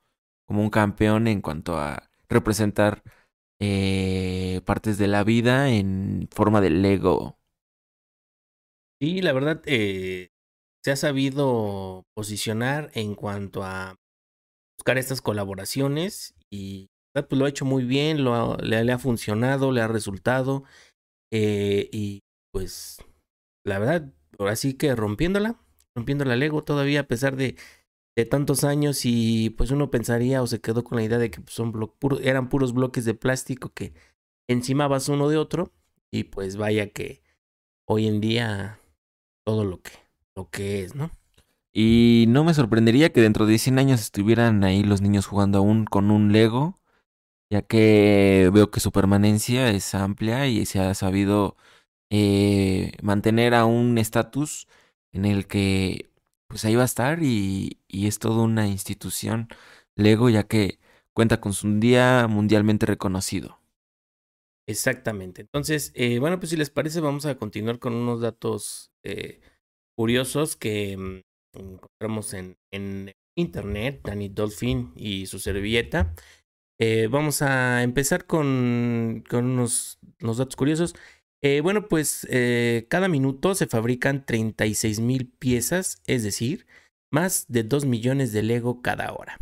como 0.45 0.61
un 0.61 0.69
campeón 0.69 1.27
en 1.27 1.41
cuanto 1.41 1.77
a 1.77 2.09
representar 2.29 3.03
eh, 3.59 4.61
partes 4.65 4.97
de 4.97 5.07
la 5.07 5.23
vida 5.23 5.69
en 5.69 6.27
forma 6.31 6.61
de 6.61 6.69
Lego. 6.69 7.37
Sí, 8.99 9.21
la 9.21 9.33
verdad, 9.33 9.61
eh, 9.65 10.29
se 10.83 10.91
ha 10.91 10.95
sabido 10.95 12.05
posicionar 12.15 12.91
en 12.93 13.13
cuanto 13.13 13.63
a 13.63 13.95
buscar 14.77 14.97
estas 14.97 15.21
colaboraciones 15.21 16.35
y 16.49 16.89
pues 17.13 17.31
lo 17.31 17.45
ha 17.45 17.49
hecho 17.49 17.65
muy 17.65 17.83
bien, 17.83 18.23
le, 18.23 18.91
ha 18.91 18.99
funcionado, 18.99 19.71
le 19.71 19.81
ha 19.81 19.87
resultado 19.87 20.63
eh, 21.31 21.89
y 21.91 22.21
pues 22.51 22.99
la 23.65 23.79
verdad, 23.79 24.13
ahora 24.39 24.55
sí 24.55 24.75
que 24.75 24.95
rompiéndola, 24.95 25.59
rompiendo 25.97 26.25
la 26.25 26.35
Lego 26.35 26.63
todavía 26.63 27.01
a 27.01 27.07
pesar 27.07 27.35
de, 27.35 27.55
de 28.15 28.25
tantos 28.25 28.63
años 28.63 29.01
y 29.03 29.49
pues 29.49 29.71
uno 29.71 29.89
pensaría 29.89 30.43
o 30.43 30.47
se 30.47 30.61
quedó 30.61 30.83
con 30.83 30.97
la 30.97 31.03
idea 31.03 31.17
de 31.17 31.31
que 31.31 31.41
pues, 31.41 31.53
son 31.53 31.73
eran 32.21 32.49
puros 32.49 32.73
bloques 32.73 33.03
de 33.03 33.15
plástico 33.15 33.73
que 33.73 33.93
encimabas 34.47 35.09
uno 35.09 35.27
de 35.27 35.37
otro 35.37 35.73
y 36.11 36.25
pues 36.25 36.55
vaya 36.55 36.91
que 36.91 37.23
hoy 37.87 38.07
en 38.07 38.21
día 38.21 38.79
todo 39.43 39.65
lo 39.65 39.81
que, 39.81 39.91
lo 40.35 40.49
que 40.49 40.83
es, 40.83 40.93
¿no? 40.93 41.09
Y 41.73 42.25
no 42.27 42.43
me 42.43 42.53
sorprendería 42.53 43.11
que 43.11 43.21
dentro 43.21 43.45
de 43.45 43.57
100 43.57 43.79
años 43.79 44.01
estuvieran 44.01 44.63
ahí 44.63 44.83
los 44.83 45.01
niños 45.01 45.25
jugando 45.25 45.59
aún 45.59 45.85
con 45.85 46.11
un 46.11 46.31
Lego, 46.31 46.79
ya 47.51 47.61
que 47.61 48.49
veo 48.53 48.71
que 48.71 48.79
su 48.79 48.91
permanencia 48.91 49.69
es 49.69 49.93
amplia 49.95 50.47
y 50.47 50.65
se 50.65 50.79
ha 50.79 50.93
sabido 50.93 51.55
eh, 52.09 52.93
mantener 53.01 53.53
a 53.53 53.65
un 53.65 53.97
estatus 53.97 54.67
en 55.17 55.25
el 55.25 55.47
que 55.47 56.09
pues 56.47 56.63
ahí 56.65 56.75
va 56.75 56.83
a 56.83 56.85
estar 56.85 57.21
y, 57.21 57.79
y 57.87 58.07
es 58.07 58.19
toda 58.19 58.43
una 58.43 58.67
institución 58.67 59.49
Lego 59.97 60.29
ya 60.29 60.43
que 60.43 60.79
cuenta 61.13 61.41
con 61.41 61.53
su 61.53 61.79
día 61.79 62.27
mundialmente 62.29 62.85
reconocido. 62.85 63.59
Exactamente. 64.67 65.41
Entonces, 65.41 65.91
eh, 65.95 66.19
bueno, 66.19 66.39
pues 66.39 66.51
si 66.51 66.57
les 66.57 66.69
parece, 66.69 66.99
vamos 66.99 67.25
a 67.25 67.35
continuar 67.35 67.79
con 67.79 67.93
unos 67.93 68.21
datos 68.21 68.91
eh, 69.03 69.39
curiosos 69.95 70.55
que 70.55 70.95
mm, 70.97 71.21
encontramos 71.53 72.33
en, 72.33 72.57
en, 72.71 73.13
internet, 73.35 74.01
Danny 74.03 74.29
Dolphin 74.29 74.91
y 74.95 75.27
su 75.27 75.39
servilleta. 75.39 76.13
Eh, 76.79 77.07
vamos 77.09 77.41
a 77.41 77.83
empezar 77.83 78.25
con, 78.25 79.23
con 79.29 79.45
unos, 79.45 79.99
unos 80.21 80.37
datos 80.37 80.55
curiosos. 80.55 80.95
Eh, 81.41 81.61
bueno, 81.61 81.87
pues 81.87 82.27
eh, 82.29 82.87
cada 82.89 83.07
minuto 83.07 83.53
se 83.53 83.67
fabrican 83.67 84.25
36 84.25 84.99
mil 84.99 85.27
piezas, 85.27 86.01
es 86.07 86.23
decir, 86.23 86.65
más 87.11 87.45
de 87.47 87.63
2 87.63 87.85
millones 87.85 88.31
de 88.31 88.43
Lego 88.43 88.81
cada 88.81 89.13
hora. 89.13 89.37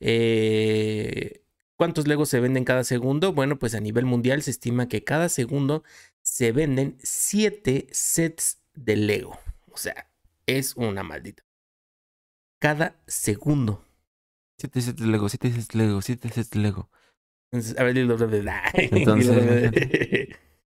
Eh, 0.00 1.42
¿Cuántos 1.76 2.06
Legos 2.06 2.28
se 2.28 2.40
venden 2.40 2.64
cada 2.64 2.84
segundo? 2.84 3.32
Bueno, 3.32 3.58
pues 3.58 3.74
a 3.74 3.80
nivel 3.80 4.04
mundial 4.04 4.42
se 4.42 4.50
estima 4.50 4.88
que 4.88 5.04
cada 5.04 5.28
segundo 5.28 5.82
se 6.22 6.52
venden 6.52 6.96
7 7.02 7.88
sets 7.90 8.62
de 8.74 8.96
Lego. 8.96 9.38
O 9.72 9.76
sea, 9.76 10.10
es 10.46 10.76
una 10.76 11.02
maldita. 11.02 11.42
Cada 12.58 13.00
segundo. 13.06 13.84
7 14.58 14.80
sets 14.80 15.00
de 15.00 15.06
Lego, 15.06 15.28
7 15.28 15.52
sets 15.52 15.68
de 15.68 15.78
Lego, 15.78 16.02
7 16.02 16.28
sets 16.28 16.50
de 16.50 16.60
Lego. 16.60 16.90
Entonces, 17.50 17.78
a 17.78 17.84
ver, 17.84 17.96
Entonces, 18.74 19.70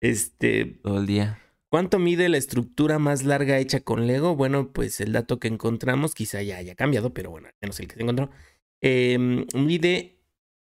Este. 0.02 0.66
Todo 0.82 0.98
el 0.98 1.06
día. 1.06 1.38
¿Cuánto 1.70 1.98
mide 1.98 2.28
la 2.28 2.36
estructura 2.36 2.98
más 2.98 3.24
larga 3.24 3.58
hecha 3.58 3.80
con 3.80 4.06
Lego? 4.06 4.36
Bueno, 4.36 4.70
pues 4.72 5.00
el 5.00 5.12
dato 5.12 5.38
que 5.38 5.48
encontramos 5.48 6.14
quizá 6.14 6.42
ya 6.42 6.58
haya 6.58 6.74
cambiado, 6.74 7.14
pero 7.14 7.30
bueno, 7.30 7.48
al 7.48 7.54
menos 7.62 7.80
el 7.80 7.88
que 7.88 7.94
se 7.94 8.02
encontró. 8.02 8.28
Eh, 8.82 9.16
mide 9.54 10.18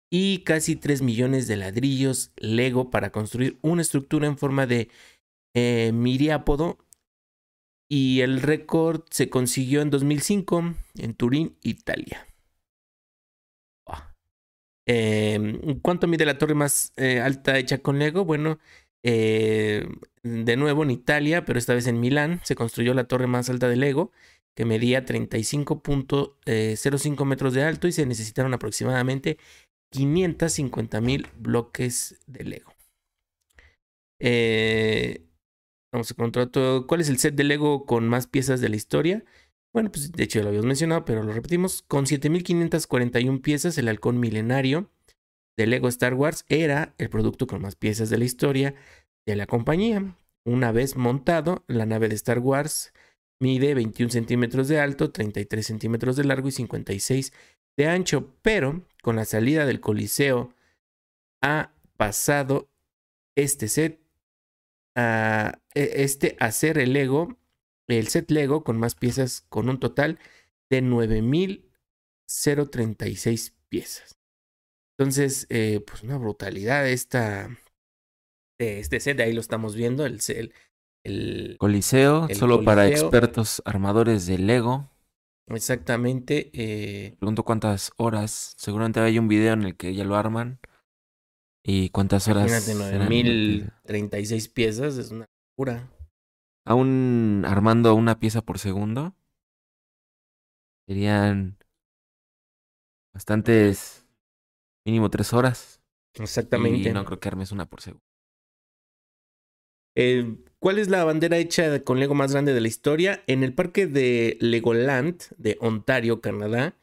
y 0.09 0.39
casi 0.39 0.75
3 0.75 1.03
millones 1.03 1.47
de 1.47 1.55
ladrillos 1.55 2.31
Lego 2.35 2.89
para 2.89 3.11
construir 3.11 3.59
una 3.61 3.83
estructura 3.83 4.27
en 4.27 4.37
forma 4.37 4.65
de 4.65 4.89
eh, 5.53 5.91
miriápodo 5.93 6.79
Y 7.87 8.21
el 8.21 8.41
récord 8.41 9.03
se 9.11 9.29
consiguió 9.29 9.81
en 9.81 9.91
2005 9.91 10.73
en 10.95 11.13
Turín, 11.13 11.55
Italia. 11.61 12.28
Em, 14.91 15.79
¿Cuánto 15.81 16.07
mide 16.07 16.25
la 16.25 16.39
torre 16.39 16.55
más 16.55 16.93
eh, 16.97 17.19
alta 17.19 17.59
hecha 17.59 17.77
con 17.77 17.99
Lego? 17.99 18.25
Bueno, 18.25 18.57
eh, 19.03 19.87
de 20.23 20.57
nuevo 20.57 20.81
en 20.81 20.89
Italia, 20.89 21.45
pero 21.45 21.59
esta 21.59 21.75
vez 21.75 21.85
en 21.85 21.99
Milán, 21.99 22.41
se 22.43 22.55
construyó 22.55 22.95
la 22.95 23.03
torre 23.03 23.27
más 23.27 23.51
alta 23.51 23.69
de 23.69 23.75
Lego, 23.75 24.11
que 24.55 24.65
medía 24.65 25.05
35.05 25.05 27.21
eh, 27.21 27.25
metros 27.25 27.53
de 27.53 27.63
alto 27.63 27.87
y 27.87 27.91
se 27.91 28.07
necesitaron 28.07 28.51
aproximadamente 28.55 29.37
550 29.91 31.01
mil 31.01 31.27
bloques 31.37 32.17
de 32.25 32.45
Lego. 32.45 32.73
vamos 35.93 36.09
a 36.09 36.13
encontrar 36.15 36.49
¿Cuál 36.87 37.01
es 37.01 37.09
el 37.09 37.19
set 37.19 37.35
de 37.35 37.43
Lego 37.43 37.85
con 37.85 38.09
más 38.09 38.25
piezas 38.25 38.59
de 38.59 38.69
la 38.69 38.75
historia? 38.75 39.23
Bueno, 39.73 39.91
pues 39.91 40.11
de 40.11 40.23
hecho 40.23 40.41
lo 40.41 40.47
habíamos 40.47 40.67
mencionado, 40.67 41.05
pero 41.05 41.23
lo 41.23 41.31
repetimos. 41.31 41.83
Con 41.83 42.05
7.541 42.05 43.41
piezas, 43.41 43.77
el 43.77 43.87
halcón 43.87 44.19
milenario 44.19 44.89
de 45.57 45.67
Lego 45.67 45.87
Star 45.89 46.13
Wars 46.13 46.45
era 46.49 46.95
el 46.97 47.09
producto 47.09 47.45
con 47.45 47.61
más 47.61 47.75
piezas 47.75 48.09
de 48.09 48.17
la 48.17 48.25
historia 48.25 48.75
de 49.25 49.35
la 49.35 49.45
compañía. 49.45 50.15
Una 50.45 50.71
vez 50.71 50.95
montado, 50.95 51.63
la 51.67 51.85
nave 51.85 52.09
de 52.09 52.15
Star 52.15 52.39
Wars 52.39 52.93
mide 53.39 53.73
21 53.73 54.09
centímetros 54.09 54.67
de 54.67 54.79
alto, 54.79 55.11
33 55.11 55.65
centímetros 55.65 56.15
de 56.15 56.23
largo 56.23 56.47
y 56.47 56.51
56 56.51 57.33
de 57.77 57.87
ancho, 57.87 58.33
pero 58.41 58.81
con 59.01 59.15
la 59.15 59.25
salida 59.25 59.65
del 59.65 59.79
Coliseo 59.79 60.53
ha 61.41 61.73
pasado 61.97 62.69
este 63.35 63.67
set 63.67 64.01
a 64.95 65.59
e, 65.75 66.03
este 66.03 66.35
a 66.39 66.51
ser 66.51 66.77
el 66.77 66.93
Lego 66.93 67.38
el 67.97 68.07
set 68.07 68.31
Lego 68.31 68.63
con 68.63 68.77
más 68.77 68.95
piezas 68.95 69.41
con 69.49 69.67
un 69.69 69.79
total 69.79 70.19
de 70.69 70.81
9.036 70.83 73.53
piezas. 73.69 74.19
Entonces, 74.97 75.47
eh, 75.49 75.83
pues 75.85 76.03
una 76.03 76.17
brutalidad 76.17 76.87
esta, 76.87 77.49
este 78.59 78.99
set, 78.99 79.19
ahí 79.21 79.33
lo 79.33 79.41
estamos 79.41 79.75
viendo, 79.75 80.05
el, 80.05 80.19
el, 81.03 81.55
Coliseo, 81.57 82.27
solo 82.35 82.63
para 82.63 82.87
expertos 82.87 83.63
armadores 83.65 84.27
de 84.27 84.37
Lego. 84.37 84.91
Exactamente. 85.47 86.51
Eh, 86.53 87.15
Pregunto 87.17 87.43
cuántas 87.43 87.91
horas, 87.97 88.53
seguramente 88.57 88.99
hay 88.99 89.17
un 89.17 89.27
video 89.27 89.53
en 89.53 89.63
el 89.63 89.75
que 89.75 89.95
ya 89.95 90.03
lo 90.03 90.15
arman. 90.15 90.59
¿Y 91.63 91.89
cuántas 91.89 92.27
horas? 92.27 92.69
Imagínate, 92.69 93.71
9.036 93.85 94.53
piezas, 94.53 94.97
es 94.97 95.09
una 95.11 95.25
locura 95.51 95.89
aún 96.69 97.45
armando 97.47 97.95
una 97.95 98.19
pieza 98.19 98.43
por 98.43 98.59
segundo, 98.59 99.15
serían 100.87 101.57
bastantes, 103.11 104.05
mínimo 104.85 105.09
tres 105.09 105.33
horas. 105.33 105.81
Exactamente. 106.13 106.89
Y 106.89 106.93
no 106.93 107.05
creo 107.05 107.19
que 107.19 107.27
armes 107.27 107.51
una 107.51 107.65
por 107.65 107.81
segundo. 107.81 108.05
Eh, 109.95 110.37
¿Cuál 110.59 110.77
es 110.77 110.89
la 110.89 111.03
bandera 111.03 111.37
hecha 111.37 111.81
con 111.81 111.99
Lego 111.99 112.13
más 112.13 112.33
grande 112.33 112.53
de 112.53 112.61
la 112.61 112.67
historia? 112.67 113.23
En 113.25 113.43
el 113.43 113.55
parque 113.55 113.87
de 113.87 114.37
Legoland 114.39 115.23
de 115.37 115.57
Ontario, 115.61 116.21
Canadá, 116.21 116.75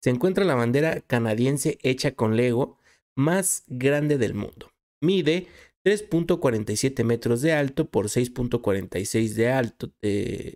se 0.00 0.08
encuentra 0.08 0.44
la 0.44 0.54
bandera 0.54 1.02
canadiense 1.02 1.78
hecha 1.82 2.12
con 2.12 2.34
Lego 2.34 2.78
más 3.14 3.64
grande 3.66 4.16
del 4.16 4.32
mundo. 4.32 4.72
Mide 5.02 5.48
3.47 5.84 7.04
metros 7.04 7.42
de 7.42 7.52
alto 7.52 7.90
por 7.90 8.06
6.46 8.06 9.34
de 9.34 9.50
alto 9.50 9.92
eh, 10.02 10.54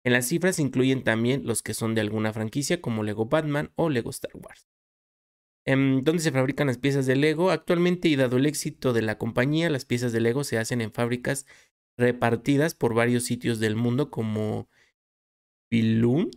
En 0.09 0.15
las 0.15 0.27
cifras 0.27 0.59
incluyen 0.59 1.05
también 1.05 1.43
los 1.45 1.63
que 1.63 1.75
son 1.75 1.95
de 1.95 2.01
alguna 2.01 2.33
franquicia 2.33 2.81
como 2.81 3.03
Lego 3.03 3.27
Batman 3.27 3.73
o 3.77 3.91
Lego 3.91 4.09
Star 4.09 4.31
Wars. 4.37 4.67
¿En 5.67 6.03
¿Dónde 6.03 6.23
se 6.23 6.33
fabrican 6.33 6.67
las 6.69 6.79
piezas 6.79 7.05
de 7.05 7.15
Lego? 7.15 7.51
Actualmente 7.51 8.09
y 8.09 8.17
dado 8.17 8.39
el 8.39 8.47
éxito 8.47 8.95
de 8.95 9.03
la 9.03 9.19
compañía, 9.19 9.69
las 9.69 9.85
piezas 9.85 10.15
de 10.15 10.23
Lego 10.23 10.45
se 10.45 10.57
hacen 10.57 10.81
en 10.81 10.93
fábricas 10.93 11.45
repartidas 11.99 12.75
por 12.75 12.95
varios 12.95 13.25
sitios 13.25 13.61
del 13.61 13.77
mundo 13.77 14.11
como 14.11 14.71
Billund, 15.71 16.33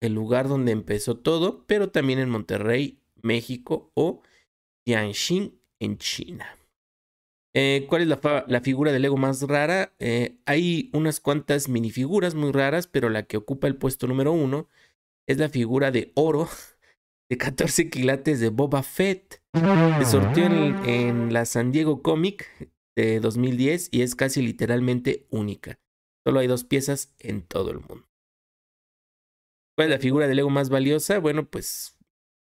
el 0.00 0.14
lugar 0.14 0.48
donde 0.48 0.72
empezó 0.72 1.18
todo, 1.18 1.66
pero 1.66 1.90
también 1.90 2.18
en 2.18 2.30
Monterrey, 2.30 2.98
México 3.20 3.92
o 3.92 4.22
Tianjin 4.86 5.60
en 5.80 5.98
China. 5.98 6.61
Eh, 7.54 7.86
¿Cuál 7.88 8.02
es 8.02 8.08
la, 8.08 8.60
figura 8.60 8.92
de 8.92 8.98
Lego 8.98 9.16
más 9.16 9.42
rara? 9.42 9.92
Eh, 9.98 10.38
hay 10.46 10.90
unas 10.94 11.20
cuantas 11.20 11.68
minifiguras 11.68 12.34
muy 12.34 12.50
raras, 12.50 12.86
pero 12.86 13.10
la 13.10 13.24
que 13.24 13.36
ocupa 13.36 13.66
el 13.66 13.76
puesto 13.76 14.06
número 14.06 14.32
uno 14.32 14.68
es 15.26 15.38
la 15.38 15.48
figura 15.48 15.90
de 15.90 16.12
oro 16.14 16.48
de 17.30 17.36
14 17.36 17.90
quilates 17.90 18.40
de 18.40 18.48
Boba 18.48 18.82
Fett. 18.82 19.42
Se 19.98 20.04
sortió 20.06 20.46
en, 20.46 20.84
en 20.86 21.32
la 21.32 21.44
San 21.44 21.72
Diego 21.72 22.02
Comic 22.02 22.70
de 22.96 23.20
2010 23.20 23.88
y 23.92 24.02
es 24.02 24.14
casi 24.14 24.40
literalmente 24.42 25.26
única. 25.30 25.78
Solo 26.24 26.40
hay 26.40 26.46
dos 26.46 26.64
piezas 26.64 27.14
en 27.18 27.42
todo 27.42 27.70
el 27.70 27.80
mundo. 27.80 28.06
¿Cuál 29.76 29.88
es 29.88 29.96
la 29.96 29.98
figura 29.98 30.26
de 30.26 30.34
Lego 30.34 30.50
más 30.50 30.68
valiosa? 30.68 31.18
Bueno, 31.18 31.48
pues 31.48 31.98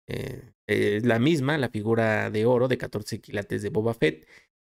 eh, 0.09 0.53
es 0.67 1.05
la 1.05 1.19
misma, 1.19 1.59
la 1.59 1.69
figura 1.69 2.31
de 2.31 2.47
oro 2.47 2.69
de 2.69 2.79
14 2.79 3.21
quilates 3.21 3.63
de 3.63 3.71
Boba 3.71 3.95
Fett. 3.95 4.27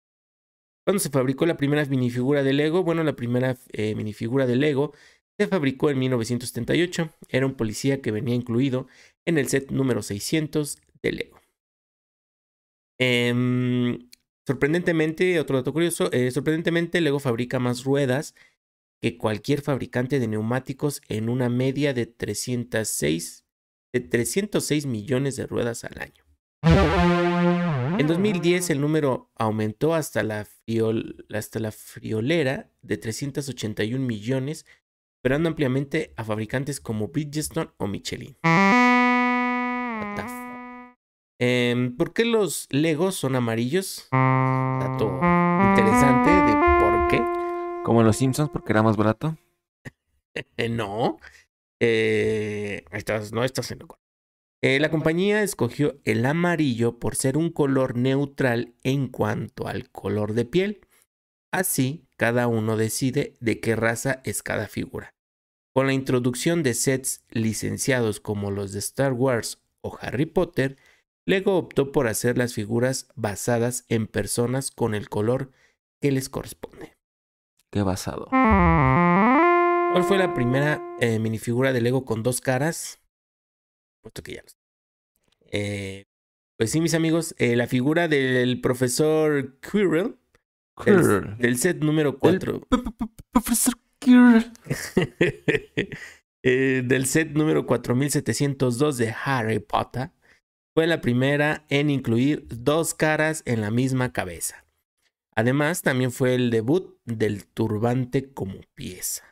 ¿Cuándo 0.86 1.00
se 1.00 1.10
fabricó 1.10 1.46
la 1.46 1.58
primera 1.58 1.84
minifigura 1.86 2.42
de 2.42 2.54
Lego? 2.54 2.84
Bueno, 2.84 3.04
la 3.04 3.16
primera 3.16 3.58
eh, 3.74 3.94
minifigura 3.96 4.48
de 4.48 4.56
Lego 4.56 4.94
se 5.38 5.48
fabricó 5.48 5.92
en 5.92 6.00
1978. 6.00 7.10
Era 7.28 7.46
un 7.46 7.54
policía 7.54 8.02
que 8.02 8.12
venía 8.12 8.34
incluido 8.34 8.88
en 9.26 9.38
el 9.38 9.50
set 9.50 9.70
número 9.72 10.02
600 10.02 10.80
de 11.04 11.12
Lego. 11.12 11.40
Em, 12.98 14.10
sorprendentemente, 14.48 15.40
otro 15.40 15.58
dato 15.58 15.74
curioso, 15.74 16.12
eh, 16.12 16.32
sorprendentemente 16.32 17.02
Lego 17.02 17.20
fabrica 17.20 17.60
más 17.60 17.84
ruedas 17.84 18.34
que 19.02 19.18
cualquier 19.18 19.62
fabricante 19.62 20.20
de 20.20 20.28
neumáticos 20.28 21.02
en 21.08 21.30
una 21.30 21.50
media 21.50 21.94
de 21.94 22.06
306, 22.06 23.46
de 23.94 24.00
306 24.02 24.86
millones 24.86 25.36
de 25.36 25.48
ruedas 25.48 25.84
al 25.84 26.00
año. 26.02 26.26
En 27.98 28.08
2010 28.08 28.70
el 28.70 28.82
número 28.82 29.32
aumentó 29.36 29.94
hasta 29.94 30.24
la, 30.24 30.48
hasta 31.34 31.60
la 31.60 31.72
friolera 31.72 32.72
de 32.82 32.98
381 32.98 34.06
millones, 34.06 34.66
superando 35.18 35.50
ampliamente 35.50 36.14
a 36.18 36.24
fabricantes 36.24 36.80
como 36.80 37.10
Bridgestone 37.10 37.72
o 37.78 37.88
Michelin. 37.88 38.38
Em, 41.42 41.96
¿Por 41.96 42.14
qué 42.14 42.26
los 42.26 42.68
Legos 42.70 43.16
son 43.16 43.36
amarillos? 43.36 44.08
Dato 44.12 45.20
interesante 45.72 46.30
de 46.30 46.54
por 46.80 47.08
qué. 47.10 47.49
Como 47.84 48.04
los 48.04 48.18
Simpsons, 48.18 48.50
porque 48.50 48.74
era 48.74 48.84
más 48.84 48.98
barato. 48.98 49.38
no. 50.70 51.18
Eh, 51.80 52.84
no 53.32 53.44
estás 53.44 53.72
en 53.72 53.80
eh, 54.62 54.78
la 54.82 54.92
compañía 54.92 55.42
escogió 55.42 56.02
el 56.04 56.26
amarillo 56.26 57.00
por 57.00 57.16
ser 57.16 57.38
un 57.38 57.50
color 57.50 57.96
neutral 57.96 58.74
en 58.84 59.08
cuanto 59.08 59.68
al 59.68 59.90
color 59.90 60.34
de 60.34 60.44
piel. 60.44 60.82
Así, 61.52 62.06
cada 62.18 62.48
uno 62.48 62.76
decide 62.76 63.36
de 63.40 63.62
qué 63.62 63.78
raza 63.78 64.22
es 64.26 64.44
cada 64.44 64.68
figura. 64.68 65.16
Con 65.74 65.88
la 65.88 65.94
introducción 65.94 66.62
de 66.62 66.74
sets 66.74 67.24
licenciados 67.30 68.20
como 68.20 68.52
los 68.52 68.74
de 68.74 68.80
Star 68.80 69.14
Wars 69.14 69.62
o 69.82 69.98
Harry 70.02 70.26
Potter, 70.26 70.76
Lego 71.26 71.58
optó 71.58 71.94
por 71.94 72.08
hacer 72.08 72.38
las 72.38 72.54
figuras 72.54 73.08
basadas 73.16 73.86
en 73.88 74.08
personas 74.08 74.72
con 74.72 74.94
el 74.94 75.08
color 75.08 75.52
que 76.02 76.12
les 76.12 76.28
corresponde. 76.28 76.99
Qué 77.72 77.84
basado. 77.84 78.28
¿Cuál 79.92 80.04
fue 80.04 80.18
la 80.18 80.34
primera 80.34 80.82
eh, 81.00 81.20
minifigura 81.20 81.72
de 81.72 81.82
Lego 81.82 82.04
con 82.04 82.24
dos 82.24 82.42
caras? 82.42 83.00
Puesto 84.02 84.24
que 84.24 84.34
ya 84.34 84.44
eh, 85.52 86.06
pues 86.58 86.72
sí, 86.72 86.82
mis 86.82 86.94
amigos, 86.94 87.36
eh, 87.38 87.56
la 87.56 87.68
figura 87.68 88.08
del 88.08 88.60
profesor 88.62 89.60
Quirrell, 89.60 90.18
del, 91.38 91.58
set 91.58 91.80
número 91.82 92.18
4. 92.18 92.68
Profesor 93.32 93.74
Quirrell. 94.00 94.52
del 96.44 97.06
set 97.06 97.32
número 97.32 97.66
4702 97.66 98.98
de 98.98 99.16
Harry 99.26 99.60
Potter 99.60 100.12
fue 100.76 100.88
la 100.88 101.02
primera 101.02 101.66
en 101.70 101.90
incluir 101.90 102.46
dos 102.50 102.94
caras 102.94 103.44
en 103.46 103.62
la 103.62 103.72
misma 103.72 104.14
cabeza. 104.14 104.66
Además, 105.36 105.82
también 105.82 106.12
fue 106.12 106.36
el 106.36 106.50
debut 106.50 106.98
del 107.06 107.46
turbante 107.46 108.34
como 108.34 108.56
pieza. 108.76 109.24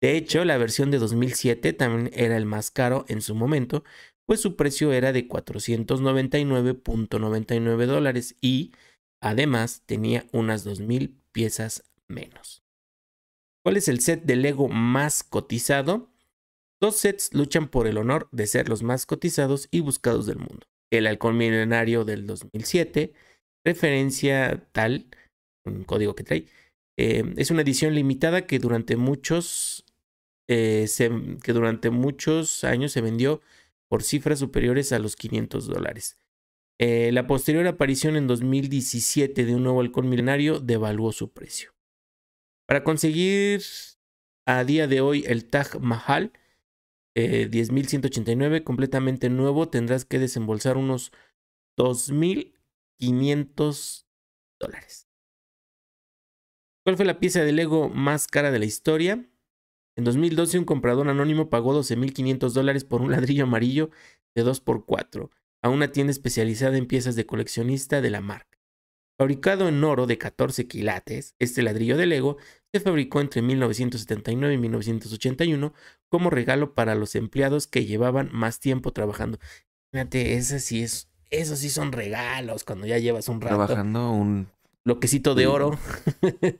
De 0.00 0.16
hecho, 0.16 0.44
la 0.44 0.58
versión 0.58 0.90
de 0.90 0.98
2007 0.98 1.72
también 1.72 2.10
era 2.14 2.36
el 2.36 2.46
más 2.46 2.70
caro 2.70 3.04
en 3.08 3.20
su 3.20 3.34
momento, 3.34 3.82
pues 4.26 4.40
su 4.40 4.56
precio 4.56 4.92
era 4.92 5.12
de 5.12 5.28
499.99 5.28 7.86
dólares 7.86 8.36
y 8.40 8.72
Además, 9.22 9.82
tenía 9.86 10.26
unas 10.32 10.66
2.000 10.66 11.14
piezas 11.32 11.84
menos. 12.08 12.62
¿Cuál 13.64 13.76
es 13.76 13.88
el 13.88 14.00
set 14.00 14.24
de 14.24 14.36
Lego 14.36 14.68
más 14.68 15.22
cotizado? 15.22 16.10
Dos 16.80 16.96
sets 16.96 17.32
luchan 17.32 17.68
por 17.68 17.86
el 17.86 17.96
honor 17.96 18.28
de 18.32 18.48
ser 18.48 18.68
los 18.68 18.82
más 18.82 19.06
cotizados 19.06 19.68
y 19.70 19.80
buscados 19.80 20.26
del 20.26 20.38
mundo. 20.38 20.66
El 20.90 21.06
halcón 21.06 21.36
milenario 21.36 22.04
del 22.04 22.26
2007, 22.26 23.12
referencia 23.64 24.68
tal, 24.72 25.06
un 25.64 25.84
código 25.84 26.16
que 26.16 26.24
trae, 26.24 26.46
eh, 26.98 27.22
es 27.36 27.52
una 27.52 27.62
edición 27.62 27.94
limitada 27.94 28.46
que 28.46 28.58
durante 28.58 28.96
muchos 28.96 29.84
eh, 30.48 30.86
que 31.42 31.52
durante 31.52 31.90
muchos 31.90 32.64
años 32.64 32.90
se 32.90 33.00
vendió 33.00 33.40
por 33.88 34.02
cifras 34.02 34.40
superiores 34.40 34.92
a 34.92 34.98
los 34.98 35.14
500 35.14 35.66
dólares. 35.68 36.18
Eh, 36.84 37.12
la 37.12 37.28
posterior 37.28 37.64
aparición 37.68 38.16
en 38.16 38.26
2017 38.26 39.44
de 39.44 39.54
un 39.54 39.62
nuevo 39.62 39.80
halcón 39.80 40.08
milenario 40.08 40.58
devaluó 40.58 41.12
su 41.12 41.32
precio. 41.32 41.76
Para 42.66 42.82
conseguir 42.82 43.62
a 44.46 44.64
día 44.64 44.88
de 44.88 45.00
hoy 45.00 45.22
el 45.28 45.48
Taj 45.48 45.78
Mahal 45.78 46.32
eh, 47.14 47.48
10.189 47.48 48.64
completamente 48.64 49.30
nuevo 49.30 49.68
tendrás 49.68 50.04
que 50.04 50.18
desembolsar 50.18 50.76
unos 50.76 51.12
2.500 51.78 54.06
dólares. 54.60 55.08
¿Cuál 56.84 56.96
fue 56.96 57.04
la 57.04 57.20
pieza 57.20 57.44
de 57.44 57.52
Lego 57.52 57.90
más 57.90 58.26
cara 58.26 58.50
de 58.50 58.58
la 58.58 58.64
historia? 58.64 59.24
En 59.96 60.02
2012 60.02 60.58
un 60.58 60.64
comprador 60.64 61.08
anónimo 61.08 61.48
pagó 61.48 61.80
12.500 61.80 62.54
dólares 62.54 62.82
por 62.82 63.02
un 63.02 63.12
ladrillo 63.12 63.44
amarillo 63.44 63.90
de 64.34 64.44
2x4 64.44 65.30
a 65.62 65.68
una 65.68 65.92
tienda 65.92 66.10
especializada 66.10 66.76
en 66.76 66.86
piezas 66.86 67.16
de 67.16 67.26
coleccionista 67.26 68.00
de 68.00 68.10
la 68.10 68.20
marca. 68.20 68.58
Fabricado 69.18 69.68
en 69.68 69.84
oro 69.84 70.06
de 70.06 70.18
14 70.18 70.66
quilates, 70.66 71.36
este 71.38 71.62
ladrillo 71.62 71.96
de 71.96 72.06
Lego 72.06 72.38
se 72.72 72.80
fabricó 72.80 73.20
entre 73.20 73.42
1979 73.42 74.54
y 74.54 74.58
1981 74.58 75.72
como 76.08 76.30
regalo 76.30 76.74
para 76.74 76.94
los 76.94 77.14
empleados 77.14 77.66
que 77.66 77.84
llevaban 77.84 78.30
más 78.32 78.58
tiempo 78.58 78.92
trabajando. 78.92 79.38
Fíjate, 79.92 80.34
ese 80.34 80.58
sí 80.58 80.82
es, 80.82 81.08
esos 81.30 81.60
sí 81.60 81.70
son 81.70 81.92
regalos 81.92 82.64
cuando 82.64 82.86
ya 82.86 82.98
llevas 82.98 83.28
un 83.28 83.40
rato. 83.40 83.54
Trabajando 83.54 84.10
un 84.10 84.48
bloquecito 84.84 85.34
de 85.34 85.46
oro. 85.46 85.78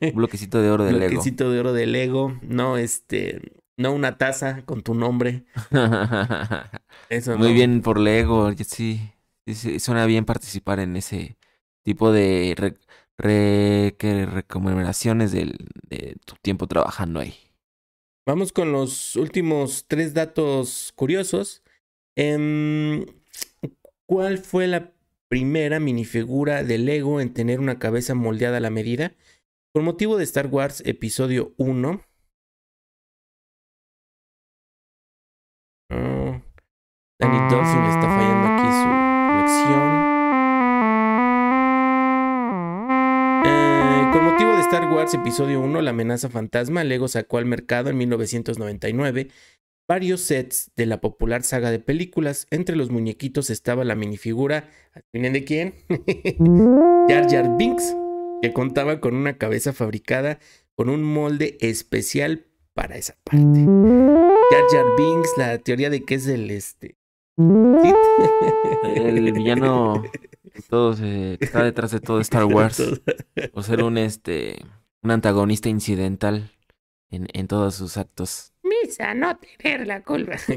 un 0.00 0.14
bloquecito 0.14 0.62
de 0.62 0.70
oro 0.70 0.84
de 0.84 0.92
Lego. 0.92 1.10
Bloquecito 1.10 1.50
de 1.50 1.58
oro 1.58 1.72
de 1.72 1.86
Lego. 1.86 2.38
No, 2.42 2.76
este, 2.76 3.40
no 3.76 3.92
una 3.92 4.18
taza 4.18 4.62
con 4.64 4.82
tu 4.82 4.94
nombre. 4.94 5.44
Eso 7.08 7.38
Muy 7.38 7.52
bien 7.52 7.82
por 7.82 7.98
Lego. 7.98 8.50
Sí, 8.64 9.00
sí, 9.46 9.78
suena 9.78 10.06
bien 10.06 10.24
participar 10.24 10.80
en 10.80 10.96
ese 10.96 11.36
tipo 11.82 12.10
de 12.12 12.74
reconmemoraciones 13.18 15.32
de 15.32 16.16
tu 16.24 16.34
tiempo 16.42 16.66
trabajando 16.66 17.20
ahí. 17.20 17.34
Vamos 18.24 18.52
con 18.52 18.70
los 18.70 19.16
últimos 19.16 19.86
tres 19.88 20.14
datos 20.14 20.92
curiosos. 20.94 21.64
Em, 22.14 23.04
¿Cuál 24.06 24.38
fue 24.38 24.68
la 24.68 24.92
primera 25.28 25.80
minifigura 25.80 26.62
de 26.62 26.78
Lego 26.78 27.20
en 27.20 27.34
tener 27.34 27.58
una 27.58 27.80
cabeza 27.80 28.14
moldeada 28.14 28.58
a 28.58 28.60
la 28.60 28.70
medida? 28.70 29.16
Por 29.72 29.82
motivo 29.82 30.18
de 30.18 30.24
Star 30.24 30.46
Wars 30.46 30.84
Episodio 30.86 31.52
1, 31.56 32.00
Danny 37.22 37.38
Dolphin 37.48 37.84
está 37.84 38.08
fallando 38.08 38.48
aquí 38.48 38.66
su 38.66 38.88
conexión. 39.28 39.90
Eh, 43.46 44.10
con 44.12 44.24
motivo 44.24 44.50
de 44.56 44.60
Star 44.62 44.92
Wars 44.92 45.14
Episodio 45.14 45.60
1, 45.60 45.82
La 45.82 45.90
amenaza 45.90 46.28
fantasma, 46.28 46.82
Lego 46.82 47.06
sacó 47.06 47.38
al 47.38 47.46
mercado 47.46 47.90
en 47.90 47.98
1999 47.98 49.28
varios 49.86 50.20
sets 50.22 50.72
de 50.74 50.86
la 50.86 51.00
popular 51.00 51.44
saga 51.44 51.70
de 51.70 51.78
películas. 51.78 52.48
Entre 52.50 52.74
los 52.74 52.90
muñequitos 52.90 53.50
estaba 53.50 53.84
la 53.84 53.94
minifigura, 53.94 54.68
¿adivinen 54.92 55.32
de 55.32 55.44
quién? 55.44 55.74
Jar 57.08 57.30
Jar 57.30 57.56
Binks, 57.56 57.96
que 58.42 58.52
contaba 58.52 58.98
con 58.98 59.14
una 59.14 59.38
cabeza 59.38 59.72
fabricada 59.72 60.40
con 60.74 60.88
un 60.88 61.04
molde 61.04 61.56
especial 61.60 62.46
para 62.74 62.96
esa 62.96 63.14
parte. 63.22 63.64
Jar 64.50 64.64
Jar 64.72 64.86
Binks, 64.98 65.30
la 65.36 65.58
teoría 65.58 65.88
de 65.88 66.02
que 66.02 66.16
es 66.16 66.26
el 66.26 66.50
este. 66.50 66.96
El 67.36 69.32
villano 69.32 70.02
todo 70.68 70.94
que 70.96 71.38
está 71.40 71.64
detrás 71.64 71.90
de 71.92 72.00
todo 72.00 72.20
Star 72.20 72.44
Wars. 72.44 72.82
O 73.52 73.62
ser 73.62 73.82
un 73.82 73.98
este 73.98 74.58
un 75.02 75.10
antagonista 75.10 75.68
incidental 75.68 76.52
en, 77.10 77.28
en 77.32 77.48
todos 77.48 77.74
sus 77.74 77.96
actos. 77.96 78.52
Misa, 78.62 79.14
no 79.14 79.38
tener 79.58 79.86
la 79.86 80.02
culpa. 80.02 80.36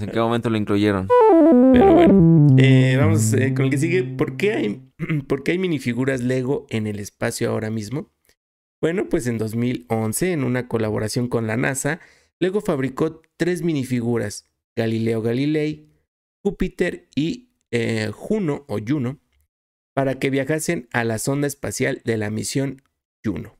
¿En 0.00 0.10
qué 0.10 0.18
momento 0.18 0.50
lo 0.50 0.56
incluyeron? 0.56 1.06
Pero 1.72 1.94
bueno, 1.94 2.56
eh, 2.58 2.96
vamos 2.98 3.32
eh, 3.32 3.54
con 3.54 3.66
el 3.66 3.70
que 3.70 3.78
sigue. 3.78 4.02
¿Por 4.02 4.36
qué, 4.36 4.52
hay, 4.52 4.92
¿Por 5.28 5.44
qué 5.44 5.52
hay 5.52 5.58
minifiguras 5.58 6.20
Lego 6.20 6.66
en 6.70 6.88
el 6.88 6.98
espacio 6.98 7.50
ahora 7.50 7.70
mismo? 7.70 8.10
Bueno, 8.80 9.08
pues 9.08 9.28
en 9.28 9.38
2011, 9.38 10.32
en 10.32 10.44
una 10.44 10.66
colaboración 10.68 11.28
con 11.28 11.46
la 11.46 11.56
NASA, 11.56 12.00
Lego 12.40 12.60
fabricó 12.60 13.22
tres 13.36 13.62
minifiguras, 13.62 14.50
Galileo 14.76 15.22
Galilei, 15.22 15.88
Júpiter 16.42 17.08
y 17.14 17.50
eh, 17.70 18.10
Juno 18.12 18.64
o 18.68 18.78
Juno, 18.86 19.20
para 19.94 20.18
que 20.18 20.30
viajasen 20.30 20.88
a 20.92 21.04
la 21.04 21.18
sonda 21.18 21.46
espacial 21.46 22.02
de 22.04 22.18
la 22.18 22.30
misión 22.30 22.82
Juno. 23.24 23.56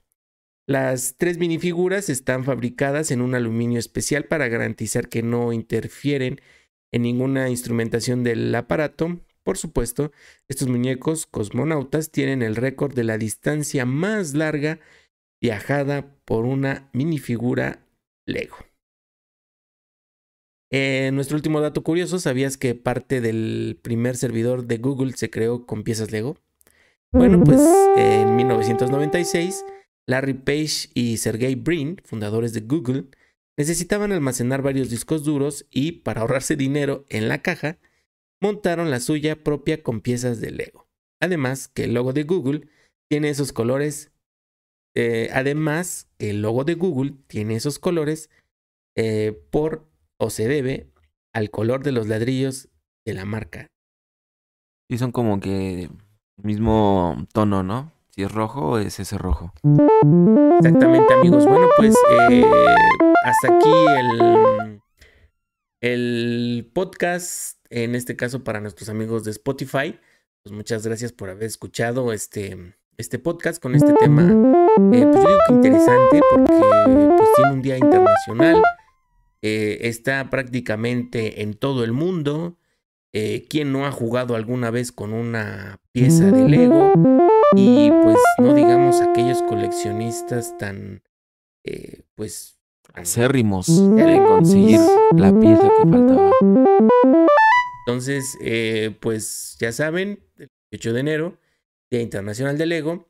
Las 0.67 1.17
tres 1.19 1.39
minifiguras 1.39 2.09
están 2.09 2.45
fabricadas 2.45 3.11
en 3.11 3.21
un 3.21 3.35
aluminio 3.35 3.79
especial 3.79 4.25
para 4.25 4.49
garantizar 4.49 5.09
que 5.09 5.23
no 5.23 5.53
interfieren 5.53 6.41
en 6.91 7.03
ninguna 7.03 7.51
instrumentación 7.51 8.25
del 8.25 8.55
aparato. 8.55 9.21
Por 9.43 9.59
supuesto, 9.59 10.11
estos 10.49 10.69
muñecos 10.69 11.27
cosmonautas 11.27 12.11
tienen 12.11 12.43
el 12.43 12.57
récord 12.57 12.95
de 12.95 13.05
la 13.05 13.19
distancia 13.19 13.85
más 13.85 14.33
larga 14.33 14.81
viajada 15.41 16.17
por 16.25 16.47
una 16.47 16.89
minifigura 16.95 17.85
Lego. 18.27 18.57
Eh, 20.73 21.11
nuestro 21.13 21.37
último 21.37 21.61
dato 21.61 21.83
curioso, 21.85 22.19
¿sabías 22.19 22.57
que 22.57 22.75
parte 22.75 23.21
del 23.21 23.79
primer 23.81 24.17
servidor 24.17 24.67
de 24.67 24.79
Google 24.79 25.13
se 25.13 25.31
creó 25.31 25.67
con 25.67 25.85
piezas 25.85 26.11
Lego? 26.11 26.37
Bueno, 27.13 27.45
pues 27.45 27.61
en 27.97 28.35
1996 28.35 29.65
Larry 30.07 30.35
Page 30.35 30.91
y 30.95 31.19
Sergey 31.19 31.55
Brin, 31.55 32.01
fundadores 32.05 32.53
de 32.53 32.61
Google, 32.61 33.05
necesitaban 33.57 34.13
almacenar 34.13 34.63
varios 34.63 34.91
discos 34.91 35.25
duros 35.25 35.67
y, 35.71 35.93
para 35.93 36.23
ahorrarse 36.23 36.57
dinero 36.57 37.05
en 37.09 37.29
la 37.29 37.41
caja, 37.41 37.79
montaron 38.41 38.91
la 38.91 39.01
suya 39.01 39.43
propia 39.43 39.83
con 39.83 40.01
piezas 40.01 40.41
de 40.41 40.51
Lego. 40.51 40.89
Además, 41.21 41.69
que 41.69 41.85
el 41.85 41.95
logo 41.95 42.13
de 42.13 42.25
Google 42.25 42.69
tiene 43.09 43.31
esos 43.31 43.53
colores. 43.53 44.13
Eh, 44.95 45.29
además, 45.33 46.09
que 46.19 46.31
el 46.31 46.43
logo 46.43 46.65
de 46.65 46.75
Google 46.75 47.15
tiene 47.27 47.57
esos 47.57 47.79
colores 47.79 48.31
eh, 48.97 49.39
por 49.51 49.89
o 50.19 50.31
se 50.31 50.47
debe 50.47 50.91
al 51.33 51.51
color 51.51 51.83
de 51.83 51.93
los 51.93 52.07
ladrillos 52.07 52.69
de 53.05 53.15
la 53.15 53.25
marca. 53.25 53.67
Y 54.89 54.99
son 54.99 55.13
como 55.13 55.41
que 55.41 55.91
mismo 56.37 57.27
tono, 57.33 57.63
¿no? 57.63 57.93
Si 58.11 58.23
es 58.23 58.31
rojo, 58.31 58.79
es 58.79 59.01
ese 59.01 59.19
rojo. 59.19 59.53
Exactamente, 60.59 61.15
amigos. 61.15 61.47
Bueno, 61.47 61.69
pues 61.77 61.97
eh, 62.31 62.45
hasta 63.25 63.57
aquí 63.57 63.73
el, 63.99 64.81
el 65.81 66.71
podcast. 66.73 67.59
En 67.71 67.97
este 67.97 68.15
caso, 68.15 68.45
para 68.45 68.61
nuestros 68.61 68.89
amigos 68.89 69.25
de 69.25 69.33
Spotify. 69.33 69.99
Pues 70.45 70.55
muchas 70.55 70.87
gracias 70.87 71.11
por 71.11 71.31
haber 71.31 71.45
escuchado 71.45 72.13
este, 72.13 72.77
este 72.99 73.19
podcast 73.19 73.63
con 73.63 73.75
este 73.75 73.93
tema. 73.95 74.23
Eh, 74.23 75.07
pues 75.07 75.17
yo 75.17 75.29
digo 75.29 75.39
que 75.49 75.55
interesante 75.55 76.21
porque 76.31 76.61
pues 77.17 77.29
tiene 77.37 77.53
un 77.53 77.63
día 77.63 77.79
internacional. 77.79 78.63
Eh, 79.43 79.89
está 79.89 80.31
prácticamente 80.31 81.43
en 81.43 81.55
todo 81.55 81.85
el 81.85 81.93
mundo. 81.93 82.57
Eh, 83.13 83.47
¿Quién 83.49 83.73
no 83.73 83.87
ha 83.87 83.93
jugado 83.93 84.35
alguna 84.35 84.71
vez 84.71 84.91
con 84.91 85.13
una 85.13 85.81
pieza 85.93 86.31
de 86.31 86.49
Lego? 86.49 86.93
Y 87.55 87.91
pues 87.91 88.17
no 88.39 88.55
digamos 88.55 89.01
aquellos 89.01 89.43
coleccionistas 89.43 90.57
tan, 90.59 91.03
eh, 91.65 92.03
pues... 92.15 92.59
Acérrimos 92.93 93.67
de 93.97 94.23
conseguir 94.25 94.79
la 95.17 95.37
pieza 95.41 95.69
que 95.69 95.91
faltaba. 95.91 96.31
Entonces, 97.81 98.39
pues 99.01 99.57
ya 99.59 99.73
saben, 99.73 100.21
el 100.37 100.51
8 100.73 100.93
de 100.93 101.01
enero, 101.01 101.39
Día 101.95 102.03
Internacional 102.03 102.59
del 102.59 102.71
Lego. 102.71 103.07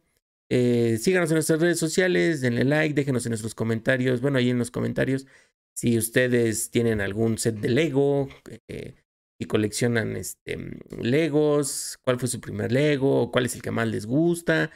Eh, 0.50 0.98
síganos 1.00 1.30
en 1.30 1.36
nuestras 1.36 1.60
redes 1.60 1.78
sociales, 1.78 2.42
denle 2.42 2.64
like, 2.64 2.94
déjenos 2.94 3.24
en 3.24 3.30
nuestros 3.30 3.54
comentarios, 3.54 4.20
bueno, 4.20 4.36
ahí 4.36 4.50
en 4.50 4.58
los 4.58 4.70
comentarios, 4.70 5.26
si 5.74 5.96
ustedes 5.96 6.70
tienen 6.70 7.00
algún 7.00 7.38
set 7.38 7.56
de 7.56 7.70
Lego, 7.70 8.28
eh, 8.68 8.94
y 9.38 9.46
coleccionan 9.46 10.16
este, 10.16 10.58
Legos, 11.00 11.98
cuál 12.02 12.20
fue 12.20 12.28
su 12.28 12.40
primer 12.40 12.72
Lego, 12.72 13.32
cuál 13.32 13.46
es 13.46 13.54
el 13.54 13.62
que 13.62 13.70
más 13.70 13.88
les 13.88 14.06
gusta, 14.06 14.70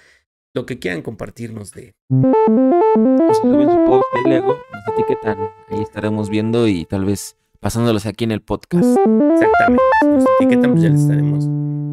lo 0.55 0.65
que 0.65 0.79
quieran 0.79 1.03
compartirnos 1.03 1.73
de. 1.73 1.95
O 2.11 3.35
si 3.35 3.43
suben 3.43 3.71
su 3.71 3.85
post 3.85 4.05
de 4.15 4.31
Lego, 4.31 4.57
nos 4.73 4.95
etiquetan, 4.95 5.39
ahí 5.69 5.83
estaremos 5.83 6.31
viendo 6.31 6.67
y 6.67 6.87
tal 6.87 7.05
vez 7.05 7.37
pasándolos 7.61 8.07
aquí 8.07 8.25
en 8.25 8.33
el 8.33 8.41
podcast. 8.41 8.89
Exactamente, 8.89 9.85
si 10.01 10.07
nos 10.09 10.25
etiquetan, 10.41 10.71
pues 10.73 10.83
ya 10.83 10.89
les 10.89 11.01
estaremos 11.03 11.45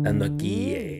dando 0.03 0.25
aquí 0.25 0.73
eh, 0.73 0.94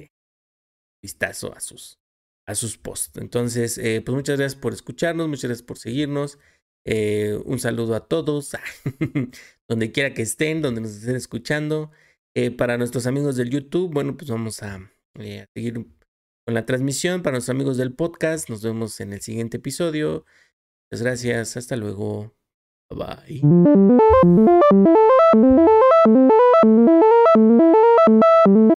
vistazo 1.05 1.55
a 1.55 1.59
sus, 1.59 1.99
a 2.47 2.55
sus 2.55 2.77
posts. 2.77 3.17
Entonces, 3.17 3.77
eh, 3.77 4.01
pues 4.03 4.15
muchas 4.15 4.37
gracias 4.37 4.59
por 4.59 4.73
escucharnos, 4.73 5.27
muchas 5.27 5.49
gracias 5.49 5.65
por 5.65 5.77
seguirnos. 5.77 6.39
Eh, 6.87 7.39
un 7.45 7.59
saludo 7.59 7.95
a 7.95 8.07
todos, 8.07 8.51
donde 9.69 9.91
quiera 9.91 10.13
que 10.13 10.23
estén, 10.23 10.61
donde 10.61 10.81
nos 10.81 10.91
estén 10.91 11.15
escuchando. 11.15 11.91
Eh, 12.35 12.51
para 12.51 12.77
nuestros 12.77 13.05
amigos 13.07 13.35
del 13.37 13.49
YouTube, 13.49 13.93
bueno, 13.93 14.17
pues 14.17 14.29
vamos 14.29 14.61
a, 14.63 14.75
a, 14.75 15.47
seguir 15.53 15.85
con 16.45 16.53
la 16.53 16.65
transmisión. 16.65 17.21
Para 17.21 17.35
nuestros 17.35 17.55
amigos 17.55 17.77
del 17.77 17.93
podcast, 17.93 18.49
nos 18.49 18.63
vemos 18.63 18.99
en 18.99 19.13
el 19.13 19.21
siguiente 19.21 19.57
episodio. 19.57 20.25
Muchas 20.89 21.03
gracias, 21.03 21.57
hasta 21.57 21.75
luego. 21.75 22.35
Bye. 22.89 23.41